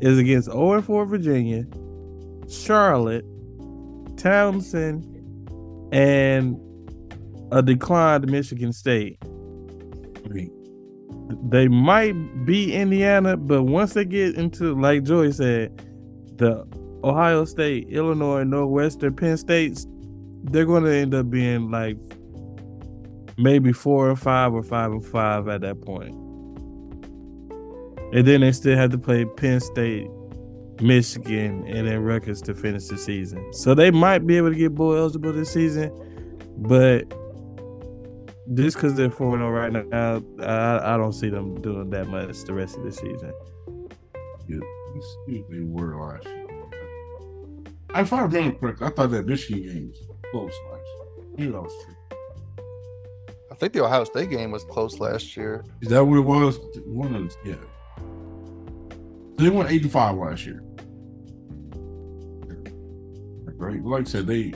is 0.00 0.18
against 0.18 0.50
0 0.50 0.82
4 0.82 1.06
Virginia, 1.06 1.64
Charlotte, 2.48 3.24
Towson, 4.16 5.02
and 5.92 6.60
a 7.52 7.62
declined 7.62 8.30
Michigan 8.30 8.72
State. 8.72 9.18
Mean, 10.28 10.50
They 11.48 11.68
might 11.68 12.14
be 12.44 12.74
Indiana, 12.74 13.36
but 13.36 13.64
once 13.64 13.94
they 13.94 14.04
get 14.04 14.34
into, 14.34 14.78
like 14.78 15.04
Joey 15.04 15.32
said, 15.32 15.76
the 16.38 16.64
Ohio 17.04 17.44
State, 17.44 17.88
Illinois, 17.88 18.42
Northwestern, 18.42 19.14
Penn 19.14 19.36
States, 19.36 19.86
they're 20.44 20.66
going 20.66 20.84
to 20.84 20.92
end 20.92 21.14
up 21.14 21.30
being 21.30 21.70
like 21.70 21.96
maybe 23.36 23.72
four 23.72 24.10
or 24.10 24.16
five 24.16 24.52
or 24.52 24.62
five 24.62 24.90
and 24.90 25.04
five 25.04 25.48
at 25.48 25.60
that 25.60 25.80
point. 25.82 26.14
And 28.12 28.26
then 28.26 28.40
they 28.40 28.52
still 28.52 28.76
have 28.76 28.90
to 28.90 28.98
play 28.98 29.24
Penn 29.24 29.60
State, 29.60 30.08
Michigan, 30.80 31.64
and 31.66 31.88
then 31.88 32.00
Rutgers 32.00 32.40
to 32.42 32.54
finish 32.54 32.86
the 32.86 32.98
season. 32.98 33.52
So 33.52 33.74
they 33.74 33.90
might 33.90 34.26
be 34.26 34.36
able 34.36 34.50
to 34.50 34.56
get 34.56 34.74
bowl 34.74 34.96
eligible 34.96 35.32
this 35.32 35.52
season, 35.52 35.90
but 36.58 37.12
just 38.54 38.76
because 38.76 38.94
they're 38.94 39.10
4 39.10 39.38
0 39.38 39.50
right 39.50 39.72
now, 39.72 40.22
I, 40.40 40.94
I 40.94 40.96
don't 40.96 41.12
see 41.12 41.28
them 41.28 41.60
doing 41.62 41.90
that 41.90 42.06
much 42.08 42.44
the 42.44 42.54
rest 42.54 42.76
of 42.76 42.84
the 42.84 42.92
season. 42.92 43.32
yeah, 44.48 44.58
excuse 44.94 45.48
me, 45.48 45.64
word 45.64 45.96
last 45.96 46.24
year. 46.26 46.46
If 47.94 48.12
I 48.12 48.22
remember 48.22 48.58
correctly, 48.58 48.86
I 48.86 48.90
thought 48.90 49.10
that 49.10 49.26
Michigan 49.26 49.62
game 49.62 49.88
was 49.88 50.02
close 50.30 50.52
last 50.70 50.82
year. 50.84 51.26
Maybe 51.36 51.50
that 51.52 51.62
was. 51.62 51.86
I 53.50 53.54
think 53.54 53.72
the 53.72 53.84
Ohio 53.84 54.04
State 54.04 54.30
game 54.30 54.50
was 54.50 54.64
close 54.64 55.00
last 55.00 55.36
year. 55.36 55.64
Is 55.80 55.88
that 55.88 56.04
what 56.04 56.18
it 56.18 56.20
was? 56.20 56.58
One 56.84 57.14
of 57.14 57.28
the, 57.28 57.50
yeah. 57.50 57.56
They 59.36 59.50
won 59.50 59.66
85 59.68 60.16
last 60.16 60.46
year. 60.46 60.62
Right. 63.58 63.82
Like 63.82 64.02
I 64.02 64.04
said, 64.04 64.26
they 64.26 64.54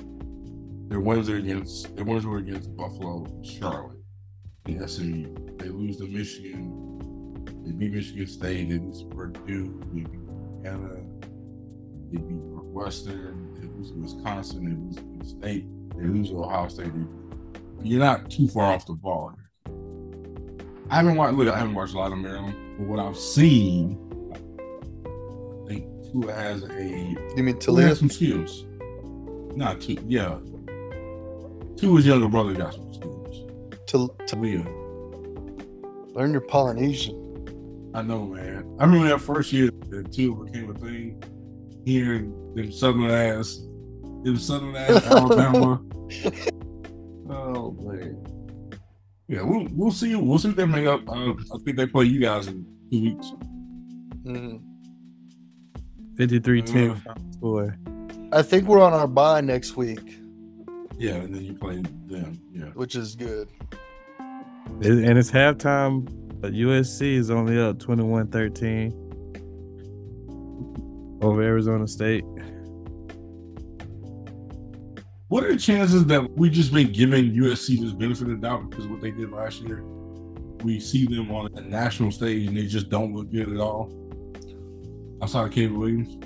their 0.89 1.01
wins 1.01 1.31
are 1.31 1.37
against 1.37 1.95
their 1.97 2.05
wins 2.05 2.27
were 2.27 2.39
against 2.39 2.77
Buffalo, 2.77 3.27
Charlotte, 3.43 3.99
and 4.67 4.89
SMU. 4.89 5.35
They 5.57 5.69
lose 5.69 5.99
to 5.99 6.07
Michigan. 6.07 7.45
They 7.65 7.73
beat 7.73 7.93
Michigan 7.93 8.27
State. 8.27 8.69
They 8.69 8.79
lose 8.79 9.05
Purdue. 9.05 9.81
They 9.93 10.01
beat 10.01 10.09
Indiana. 10.13 10.97
They 12.11 12.19
beat 12.19 12.31
Northwestern. 12.31 13.55
They 13.55 13.69
lose 13.69 13.93
Wisconsin. 13.93 14.65
They 14.65 14.75
lose 14.75 14.97
to 14.97 15.39
State. 15.39 15.67
They 15.97 16.07
lose 16.07 16.31
to 16.31 16.43
Ohio 16.43 16.69
State. 16.69 16.93
You're 17.83 18.01
not 18.01 18.31
too 18.31 18.49
far 18.49 18.73
off 18.73 18.85
the 18.87 18.95
ball. 18.95 19.35
I 20.91 20.97
haven't 20.97 21.17
watched. 21.17 21.37
Look, 21.37 21.49
I 21.49 21.59
haven't 21.59 21.75
watched 21.75 21.95
a 21.95 21.99
lot 21.99 22.13
of 22.13 22.19
Maryland, 22.19 22.57
but 22.79 22.87
what 22.87 22.99
I've 22.99 23.17
seen, 23.17 24.10
I 26.11 26.13
think 26.13 26.25
Tua 26.25 26.33
has 26.33 26.63
a 26.65 26.83
You 27.37 27.43
mean 27.43 27.59
Tua 27.59 27.83
has 27.83 27.97
Taulia? 27.97 27.99
some 27.99 28.11
skills. 28.11 28.65
Not 29.57 29.81
two, 29.81 29.97
yeah. 30.07 30.39
Tua's 31.77 32.07
younger 32.07 32.29
brother 32.29 32.55
got 32.55 32.75
some 32.75 32.93
skills. 32.95 33.51
To, 33.89 34.09
to 34.27 34.37
Taulia, 34.37 34.65
learn 36.15 36.33
your 36.33 36.41
Polynesian. 36.43 37.17
I 37.95 38.03
know, 38.03 38.27
man. 38.27 38.77
I 38.79 38.85
remember 38.85 39.09
that 39.09 39.21
first 39.21 39.53
year 39.53 39.71
that 39.91 40.13
Tua 40.13 40.45
became 40.45 40.71
a 40.71 40.75
thing 40.75 41.23
here 41.85 42.15
in 42.15 42.55
them 42.55 42.71
southern 42.73 43.11
ass, 43.11 43.59
in 44.25 44.37
southern 44.37 44.77
ass 44.77 45.05
Alabama. 45.11 45.83
oh 47.31 47.73
man. 47.81 48.25
Yeah, 49.29 49.43
we'll 49.43 49.67
we'll 49.73 49.91
see. 49.93 50.15
We'll 50.17 50.39
see 50.39 50.51
if 50.51 50.57
they 50.57 50.67
make 50.67 50.87
up. 50.87 51.09
Uh, 51.09 51.31
I 51.33 51.59
think 51.65 51.77
they 51.77 51.87
play 51.87 52.05
you 52.07 52.21
guys 52.21 52.47
in 52.49 52.65
two 52.93 53.01
weeks. 53.03 53.33
Mhm. 54.25 54.61
53 56.25 56.61
10 56.63 56.77
Yeah. 56.89 56.95
final 56.97 57.33
score. 57.33 57.77
I 58.33 58.43
think 58.43 58.69
we're 58.69 58.83
on 58.83 58.93
our 58.93 59.09
bye 59.09 59.41
next 59.41 59.75
week, 59.79 60.19
Yeah, 60.99 61.15
and 61.15 61.35
then 61.35 61.43
you 61.43 61.55
play 61.55 61.83
them. 62.09 62.39
Yeah. 62.53 62.67
which 62.75 62.95
is 62.95 63.17
good. 63.17 63.49
It- 64.83 65.05
And 65.09 65.19
it's 65.19 65.31
halftime. 65.31 66.07
But 66.43 66.53
USC 66.55 67.15
is 67.15 67.31
only 67.31 67.59
up 67.59 67.79
21 67.79 68.27
13 68.29 68.93
over 71.23 71.43
Arizona 71.43 71.87
State. 71.89 72.25
What 75.29 75.45
are 75.45 75.53
the 75.53 75.59
chances 75.59 76.05
that 76.07 76.31
we 76.37 76.51
just 76.51 76.73
been 76.73 76.93
giving 76.93 77.33
USC 77.35 77.77
this 77.81 77.93
benefit 77.93 78.23
of 78.25 78.29
the 78.29 78.37
doubt 78.37 78.69
because 78.69 78.85
of 78.87 78.91
what 78.91 79.01
they 79.01 79.11
did 79.11 79.31
last 79.31 79.61
year? 79.63 79.83
We 80.65 80.81
see 80.81 81.07
them 81.07 81.31
on 81.31 81.51
a 81.55 81.61
national 81.63 82.11
stage 82.11 82.47
and 82.49 82.57
they 82.57 82.67
just 82.67 82.89
don't 82.91 83.15
look 83.15 83.31
good 83.31 83.51
at 83.53 83.59
all. 83.59 83.91
Outside 85.23 85.47
of 85.47 85.53
Caleb 85.53 85.77
Williams. 85.77 86.19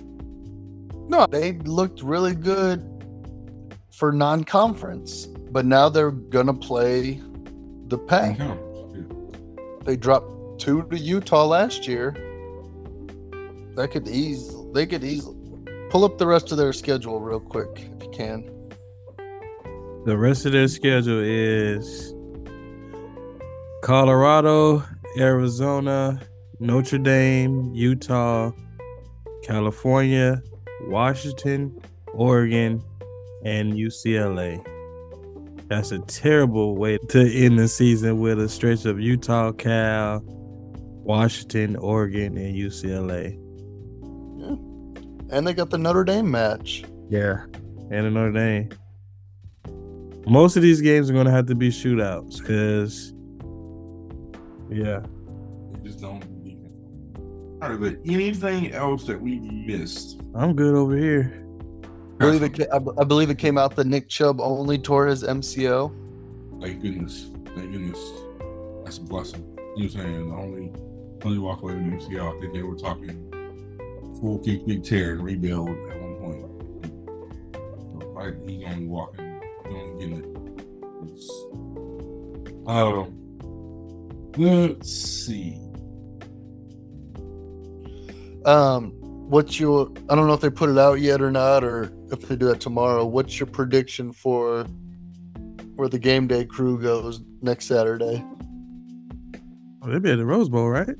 No, 1.08 1.26
they 1.30 1.52
looked 1.52 2.02
really 2.02 2.34
good 2.34 2.82
for 3.92 4.12
non-conference, 4.12 5.26
but 5.26 5.64
now 5.66 5.88
they're 5.88 6.10
gonna 6.10 6.54
play 6.54 7.20
the 7.88 7.98
Pac. 7.98 8.38
Yeah. 8.38 8.56
They 9.84 9.96
dropped 9.96 10.60
two 10.60 10.82
to 10.90 10.98
Utah 10.98 11.44
last 11.44 11.86
year. 11.86 12.12
That 13.76 13.90
could 13.90 14.08
ease. 14.08 14.54
They 14.72 14.86
could 14.86 15.04
easily 15.04 15.36
pull 15.90 16.04
up 16.04 16.18
the 16.18 16.26
rest 16.26 16.52
of 16.52 16.58
their 16.58 16.72
schedule 16.72 17.20
real 17.20 17.40
quick 17.40 17.90
if 17.96 18.04
you 18.04 18.10
can. 18.10 18.50
The 20.06 20.16
rest 20.16 20.46
of 20.46 20.52
their 20.52 20.68
schedule 20.68 21.20
is 21.22 22.14
Colorado, 23.82 24.82
Arizona, 25.18 26.20
Notre 26.60 26.98
Dame, 26.98 27.72
Utah, 27.74 28.52
California, 29.44 30.42
Washington, 30.88 31.78
Oregon, 32.12 32.82
and 33.44 33.74
UCLA. 33.74 34.64
That's 35.68 35.92
a 35.92 35.98
terrible 36.00 36.76
way 36.76 36.98
to 37.10 37.32
end 37.32 37.58
the 37.58 37.68
season 37.68 38.20
with 38.20 38.40
a 38.40 38.48
stretch 38.48 38.84
of 38.86 39.00
Utah, 39.00 39.52
Cal, 39.52 40.22
Washington, 40.24 41.76
Oregon, 41.76 42.36
and 42.36 42.56
UCLA. 42.56 43.38
And 45.30 45.46
they 45.46 45.52
got 45.52 45.70
the 45.70 45.78
Notre 45.78 46.04
Dame 46.04 46.30
match. 46.30 46.84
Yeah. 47.08 47.44
And 47.90 48.14
Notre 48.14 48.32
Dame. 48.32 48.70
Most 50.26 50.56
of 50.56 50.62
these 50.62 50.80
games 50.80 51.10
are 51.10 51.12
going 51.12 51.26
to 51.26 51.32
have 51.32 51.46
to 51.46 51.54
be 51.54 51.68
shootouts 51.68 52.38
because, 52.38 53.12
yeah. 54.70 55.00
They 55.72 55.88
just 55.88 56.00
don't 56.00 56.20
do 56.20 56.26
defense. 56.26 56.33
All 57.64 57.70
right, 57.70 57.80
but 57.80 57.96
anything 58.04 58.72
else 58.72 59.06
that 59.06 59.18
we 59.18 59.40
missed? 59.40 60.20
I'm 60.34 60.54
good 60.54 60.74
over 60.74 60.94
here. 60.94 61.42
I 62.20 62.26
believe, 62.26 62.42
it, 62.42 62.54
ca- 62.54 62.66
I 62.70 62.78
b- 62.78 62.90
I 62.98 63.04
believe 63.04 63.30
it 63.30 63.38
came 63.38 63.56
out 63.56 63.74
that 63.76 63.86
Nick 63.86 64.10
Chubb 64.10 64.38
only 64.38 64.76
tore 64.76 65.06
his 65.06 65.24
MCL. 65.24 66.60
Thank 66.60 66.82
goodness. 66.82 67.30
Thank 67.56 67.72
goodness. 67.72 67.98
That's 68.84 68.98
a 68.98 69.00
blessing. 69.00 69.56
You 69.56 69.56
know 69.56 69.64
what 69.74 69.82
I'm 69.82 69.88
saying? 69.90 70.28
The 70.28 70.36
only 70.36 70.72
only 71.24 71.38
walk 71.38 71.62
away 71.62 71.72
from 71.72 71.98
MCL, 71.98 72.36
I 72.36 72.40
think 72.40 72.52
they 72.52 72.62
were 72.62 72.76
talking 72.76 73.30
full 74.20 74.40
kick, 74.40 74.66
big 74.66 74.84
tear, 74.84 75.12
and 75.12 75.22
rebuild 75.24 75.70
at 75.70 76.02
one 76.02 76.16
point. 76.16 78.02
So 78.02 78.08
like 78.10 78.46
he 78.46 78.62
only 78.66 78.86
walking, 78.86 79.40
he 79.70 79.74
only 79.74 80.04
getting 80.04 80.18
it. 80.18 80.26
It's, 81.08 81.30
uh, 82.66 83.06
let's 84.36 84.92
see. 84.92 85.63
Um, 88.44 88.92
what's 89.28 89.58
your? 89.58 89.90
I 90.08 90.14
don't 90.14 90.26
know 90.26 90.34
if 90.34 90.40
they 90.40 90.50
put 90.50 90.68
it 90.68 90.78
out 90.78 91.00
yet 91.00 91.22
or 91.22 91.30
not, 91.30 91.64
or 91.64 91.92
if 92.10 92.20
they 92.28 92.36
do 92.36 92.46
that 92.46 92.60
tomorrow. 92.60 93.04
What's 93.04 93.38
your 93.40 93.46
prediction 93.46 94.12
for 94.12 94.64
where 95.76 95.88
the 95.88 95.98
game 95.98 96.26
day 96.26 96.44
crew 96.44 96.80
goes 96.80 97.22
next 97.42 97.66
Saturday? 97.66 98.24
Oh, 99.82 99.90
they'll 99.90 100.00
be 100.00 100.10
at 100.10 100.16
the 100.16 100.24
Rose 100.24 100.48
Bowl, 100.48 100.68
right? 100.68 100.94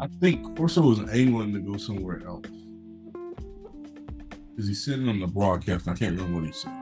I 0.00 0.06
think 0.20 0.56
Corso 0.56 0.82
was 0.82 0.98
angling 1.10 1.52
to 1.54 1.60
go 1.60 1.76
somewhere 1.76 2.20
else. 2.26 2.46
Because 4.50 4.68
he 4.68 4.74
sitting 4.74 5.08
on 5.08 5.20
the 5.20 5.26
broadcast. 5.26 5.88
I 5.88 5.94
can't 5.94 6.16
remember 6.16 6.40
what 6.40 6.46
he 6.46 6.52
said. 6.52 6.72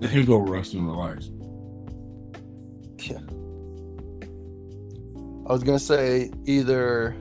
Let 0.00 0.10
him 0.10 0.24
go 0.24 0.38
rest 0.38 0.74
and 0.74 0.86
relax. 0.86 1.30
Yeah. 2.98 3.20
I 5.48 5.52
was 5.52 5.62
gonna 5.62 5.78
say 5.78 6.30
either 6.44 7.16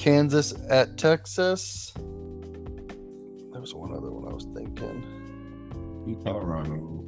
Kansas 0.00 0.54
at 0.70 0.96
Texas. 0.96 1.92
There 1.94 3.60
was 3.60 3.74
one 3.74 3.92
other 3.92 4.10
one 4.10 4.30
I 4.30 4.34
was 4.34 4.46
thinking. 4.56 5.04
in 6.06 6.18
Colorado, 6.24 7.04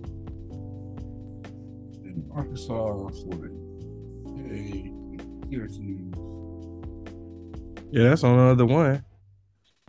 in 2.05 2.23
Arkansas, 2.35 3.09
Florida, 3.09 3.55
hey, 4.37 4.93
Syracuse. 5.49 6.15
Yeah, 7.91 8.11
that's 8.11 8.25
on 8.25 8.37
the 8.37 8.43
other 8.43 8.67
one. 8.67 9.03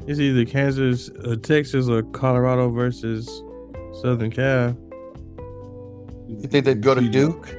It's 0.08 0.22
either 0.22 0.45
Kansas, 0.45 1.10
uh, 1.26 1.36
Texas, 1.43 1.89
or 1.89 2.04
Colorado 2.04 2.70
versus 2.70 3.28
Southern 4.01 4.32
Cal. 4.32 4.78
You 6.30 6.47
think 6.47 6.64
they'd 6.64 6.80
go 6.80 6.95
to 6.95 7.01
Duke? 7.01 7.49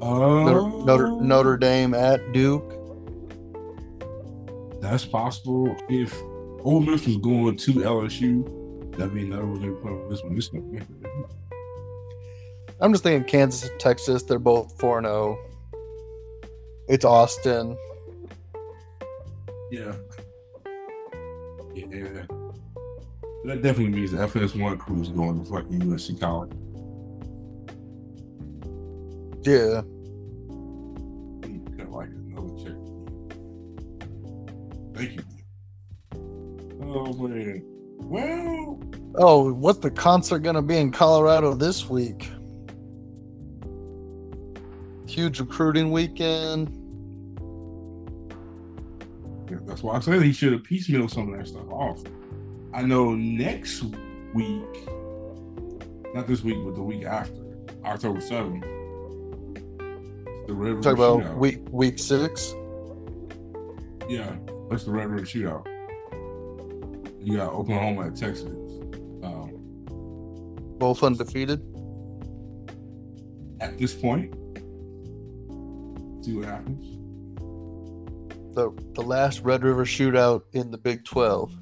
Uh, 0.00 0.08
Notre, 0.08 0.84
Notre, 0.86 1.10
Notre 1.20 1.56
Dame 1.58 1.92
at 1.92 2.32
Duke. 2.32 2.85
That's 4.90 5.04
possible. 5.04 5.76
If 5.88 6.16
Ole 6.64 6.80
Miss 6.80 7.06
was 7.06 7.16
going 7.16 7.56
to 7.56 7.72
LSU, 7.72 8.96
that 8.96 9.12
mean 9.12 9.30
that 9.30 9.44
was 9.44 9.58
going 9.58 9.74
to 9.74 9.80
put 9.80 9.90
on 9.90 10.08
this 10.08 10.22
one. 10.22 10.34
This 10.36 10.52
one. 10.52 10.86
I'm 12.80 12.92
just 12.92 13.02
thinking 13.02 13.28
Kansas 13.28 13.68
and 13.68 13.80
Texas. 13.80 14.22
They're 14.22 14.38
both 14.38 14.78
4 14.78 15.02
0. 15.02 15.38
It's 16.88 17.04
Austin. 17.04 17.76
Yeah. 19.72 19.92
Yeah. 21.74 22.22
That 23.44 23.62
definitely 23.62 23.88
means 23.88 24.12
the 24.12 24.18
FS1 24.18 24.78
crew 24.78 25.02
is 25.02 25.08
going 25.08 25.44
to 25.44 25.50
fucking 25.50 25.80
USC 25.80 26.20
college. 26.20 26.52
Yeah. 29.42 29.82
Thank 34.96 35.12
you. 35.12 35.22
Oh 36.82 37.12
man. 37.14 37.62
Well, 37.98 38.80
Oh, 39.18 39.52
what's 39.52 39.78
the 39.78 39.90
concert 39.90 40.40
going 40.40 40.56
to 40.56 40.62
be 40.62 40.76
in 40.76 40.92
Colorado 40.92 41.54
this 41.54 41.88
week? 41.88 42.30
Huge 45.08 45.40
recruiting 45.40 45.90
weekend. 45.90 46.68
yeah, 49.50 49.56
that's 49.66 49.82
why 49.82 49.96
I 49.96 50.00
said 50.00 50.20
he 50.22 50.32
should 50.32 50.52
have 50.52 50.62
piecemealed 50.62 51.10
some 51.10 51.32
of 51.32 51.38
that 51.38 51.46
stuff 51.48 51.68
off. 51.70 52.02
I 52.74 52.82
know 52.82 53.14
next 53.14 53.82
week, 54.34 54.88
not 56.14 56.26
this 56.26 56.42
week, 56.42 56.56
but 56.64 56.74
the 56.74 56.82
week 56.82 57.04
after, 57.04 57.40
October 57.84 58.20
7th, 58.20 58.60
the 60.46 60.52
Red 60.52 60.74
River 60.74 60.82
Talk 60.82 60.94
about 60.94 61.36
week 61.38 61.60
week 61.70 61.98
six. 61.98 62.52
Yeah, 64.08 64.36
that's 64.70 64.84
the 64.84 64.90
Red 64.90 65.08
River 65.08 65.24
Shootout. 65.24 65.66
You 67.20 67.36
got 67.38 67.52
Oklahoma 67.52 68.06
at 68.06 68.16
Texas. 68.16 68.48
Um, 69.22 69.50
Both 70.78 71.02
undefeated. 71.02 71.60
at 73.60 73.78
this 73.78 73.94
point, 73.94 74.32
see 76.24 76.36
what 76.36 76.44
happens. 76.46 76.84
The 78.54 78.70
the 78.94 79.02
last 79.02 79.40
Red 79.42 79.62
River 79.64 79.84
shootout 79.84 80.42
in 80.52 80.70
the 80.70 80.78
Big 80.78 81.04
Twelve. 81.04 81.52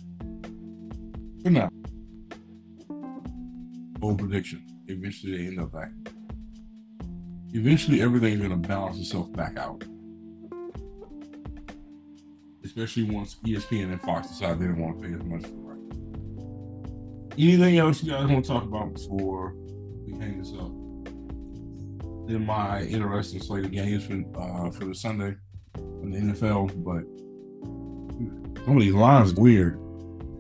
Good 1.43 1.53
now. 1.53 1.69
Bold 3.99 4.19
prediction. 4.19 4.65
Eventually, 4.87 5.37
they 5.39 5.47
end 5.47 5.61
up 5.61 5.73
back. 5.73 5.91
Eventually, 7.53 8.01
everything's 8.03 8.39
going 8.41 8.51
to 8.63 8.69
balance 8.69 8.99
itself 8.99 9.33
back 9.33 9.57
out. 9.59 9.83
Especially 12.65 13.05
once 13.05 13.37
ESPN 13.45 13.93
and 13.93 14.01
Fox 14.03 14.29
decided 14.29 14.59
they 14.59 14.67
didn't 14.67 14.81
want 14.81 15.01
to 15.01 15.07
pay 15.07 15.15
as 15.15 15.23
much 15.25 15.43
for 15.43 15.57
rights. 15.57 15.97
Anything 17.39 17.79
else 17.79 18.03
you 18.03 18.11
guys 18.11 18.27
want 18.27 18.45
to 18.45 18.51
talk 18.51 18.63
about 18.63 18.95
before 18.95 19.55
we 20.07 20.13
hang 20.19 20.39
this 20.39 20.53
up? 20.53 20.71
In 22.31 22.47
my 22.47 22.83
interesting 22.83 23.41
slate 23.43 23.67
of 23.67 23.73
games 23.73 24.07
for 24.07 24.15
uh, 24.41 24.71
for 24.71 24.87
the 24.87 24.95
Sunday 24.95 25.35
in 25.77 26.11
the 26.11 26.33
NFL, 26.33 26.83
but 26.83 27.05
some 28.65 28.77
of 28.77 28.83
these 28.83 28.95
lines 28.95 29.35
weird. 29.35 29.79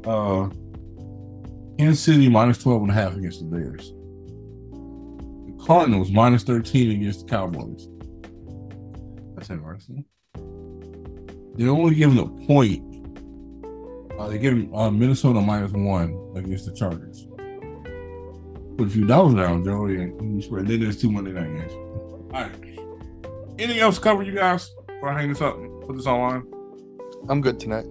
Uh, 0.07 0.49
Kansas 1.79 2.01
City 2.01 2.29
minus 2.29 2.59
12 2.59 2.83
and 2.83 2.91
a 2.91 2.95
half 2.95 3.14
against 3.16 3.41
the 3.41 3.47
Bears. 3.47 3.93
The 4.70 5.64
Cardinals 5.64 6.11
minus 6.11 6.43
13 6.45 6.93
against 6.93 7.27
the 7.27 7.27
Cowboys. 7.27 7.89
That's 9.35 9.51
interesting. 9.51 10.05
They're 11.57 11.71
only 11.71 11.95
giving 11.95 12.19
a 12.19 12.27
point. 12.47 12.83
Uh, 14.19 14.29
they're 14.29 14.39
giving 14.39 14.75
uh, 14.75 14.91
Minnesota 14.91 15.41
minus 15.41 15.73
one 15.73 16.33
against 16.37 16.67
the 16.67 16.73
Chargers. 16.73 17.27
Put 18.77 18.89
a 18.89 18.91
few 18.91 19.07
dollars 19.07 19.35
down, 19.35 19.65
Joe, 19.65 19.87
and 19.87 20.37
you 20.37 20.43
spread. 20.43 20.67
Then 20.67 20.81
there's 20.81 21.01
two 21.01 21.11
Monday 21.11 21.33
night 21.33 21.47
games. 21.47 21.73
All 21.73 22.43
right. 22.43 22.53
Anything 23.59 23.81
else 23.81 23.97
to 23.97 24.01
cover, 24.01 24.25
you 24.25 24.35
guys? 24.35 24.71
Before 24.89 25.11
I 25.11 25.21
hang 25.21 25.29
this 25.29 25.41
up, 25.41 25.57
and 25.57 25.81
put 25.87 25.97
this 25.97 26.07
online. 26.07 26.45
I'm 27.29 27.41
good 27.41 27.61
tonight. 27.61 27.87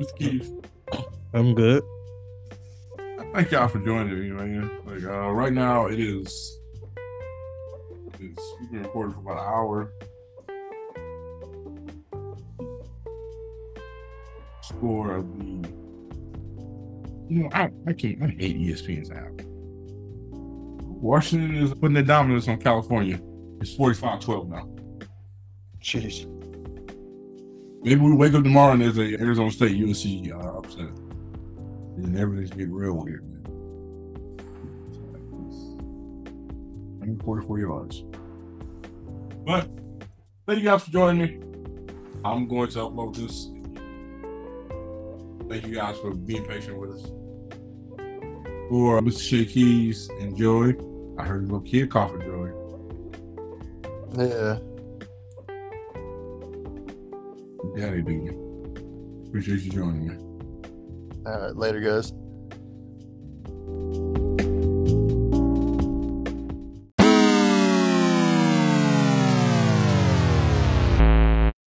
Mr. 0.00 0.16
Keith. 0.16 0.52
I'm 1.32 1.54
good. 1.54 1.82
thank 3.32 3.50
y'all 3.50 3.66
for 3.66 3.80
joining 3.80 4.18
me, 4.20 4.30
man. 4.30 4.70
Like 4.86 5.02
uh, 5.02 5.30
right 5.32 5.52
now, 5.52 5.86
it 5.86 5.98
is. 5.98 6.60
It's 8.20 8.54
we've 8.60 8.70
been 8.70 8.82
recording 8.84 9.14
for 9.14 9.20
about 9.20 9.38
an 9.38 9.52
hour. 9.52 9.92
Score 14.84 15.16
of 15.16 15.38
the. 15.38 15.66
You 17.30 17.44
know, 17.44 17.48
I, 17.54 17.70
I 17.86 17.94
can't. 17.94 18.22
I 18.22 18.26
hate 18.26 18.58
ESPN's 18.58 19.10
app. 19.10 19.32
Washington 20.30 21.56
is 21.56 21.72
putting 21.72 21.94
the 21.94 22.02
dominance 22.02 22.48
on 22.48 22.58
California. 22.58 23.18
It's 23.62 23.74
45-12 23.74 24.48
now. 24.50 24.68
Jeez. 25.80 26.26
Maybe 27.82 27.98
we 27.98 28.12
wake 28.14 28.34
up 28.34 28.42
tomorrow 28.42 28.72
and 28.72 28.82
there's 28.82 28.98
a 28.98 29.18
Arizona 29.18 29.50
State 29.50 29.74
USC 29.74 30.30
uh, 30.34 30.58
upset. 30.58 30.90
And 31.96 32.18
everything's 32.18 32.50
getting 32.50 32.74
real 32.74 32.92
weird, 32.92 33.24
man. 33.26 33.42
144 37.00 37.58
yards. 37.58 38.04
But 39.46 39.66
thank 40.46 40.58
you 40.58 40.66
guys 40.66 40.84
for 40.84 40.90
joining 40.90 41.22
me. 41.22 41.40
I'm 42.22 42.46
going 42.46 42.68
to 42.68 42.78
upload 42.80 43.16
this. 43.16 43.53
Thank 45.54 45.68
you 45.68 45.74
guys 45.76 45.96
for 45.98 46.12
being 46.12 46.44
patient 46.44 46.76
with 46.76 46.90
us. 46.90 47.02
For 48.68 49.00
Mr. 49.00 49.22
Shea 49.22 49.44
Keys 49.44 50.08
and 50.20 50.36
Joey, 50.36 50.74
I 51.16 51.22
heard 51.22 51.42
a 51.42 51.46
little 51.46 51.60
kid 51.60 51.92
coughing, 51.92 52.22
Joy. 52.22 52.50
Yeah. 54.18 54.58
Daddy 57.76 58.02
do. 58.02 59.24
Appreciate 59.28 59.60
you 59.60 59.70
joining 59.70 60.08
me. 60.08 60.16
All 61.24 61.40
right. 61.40 61.54
Later, 61.54 61.78
guys. 61.78 62.12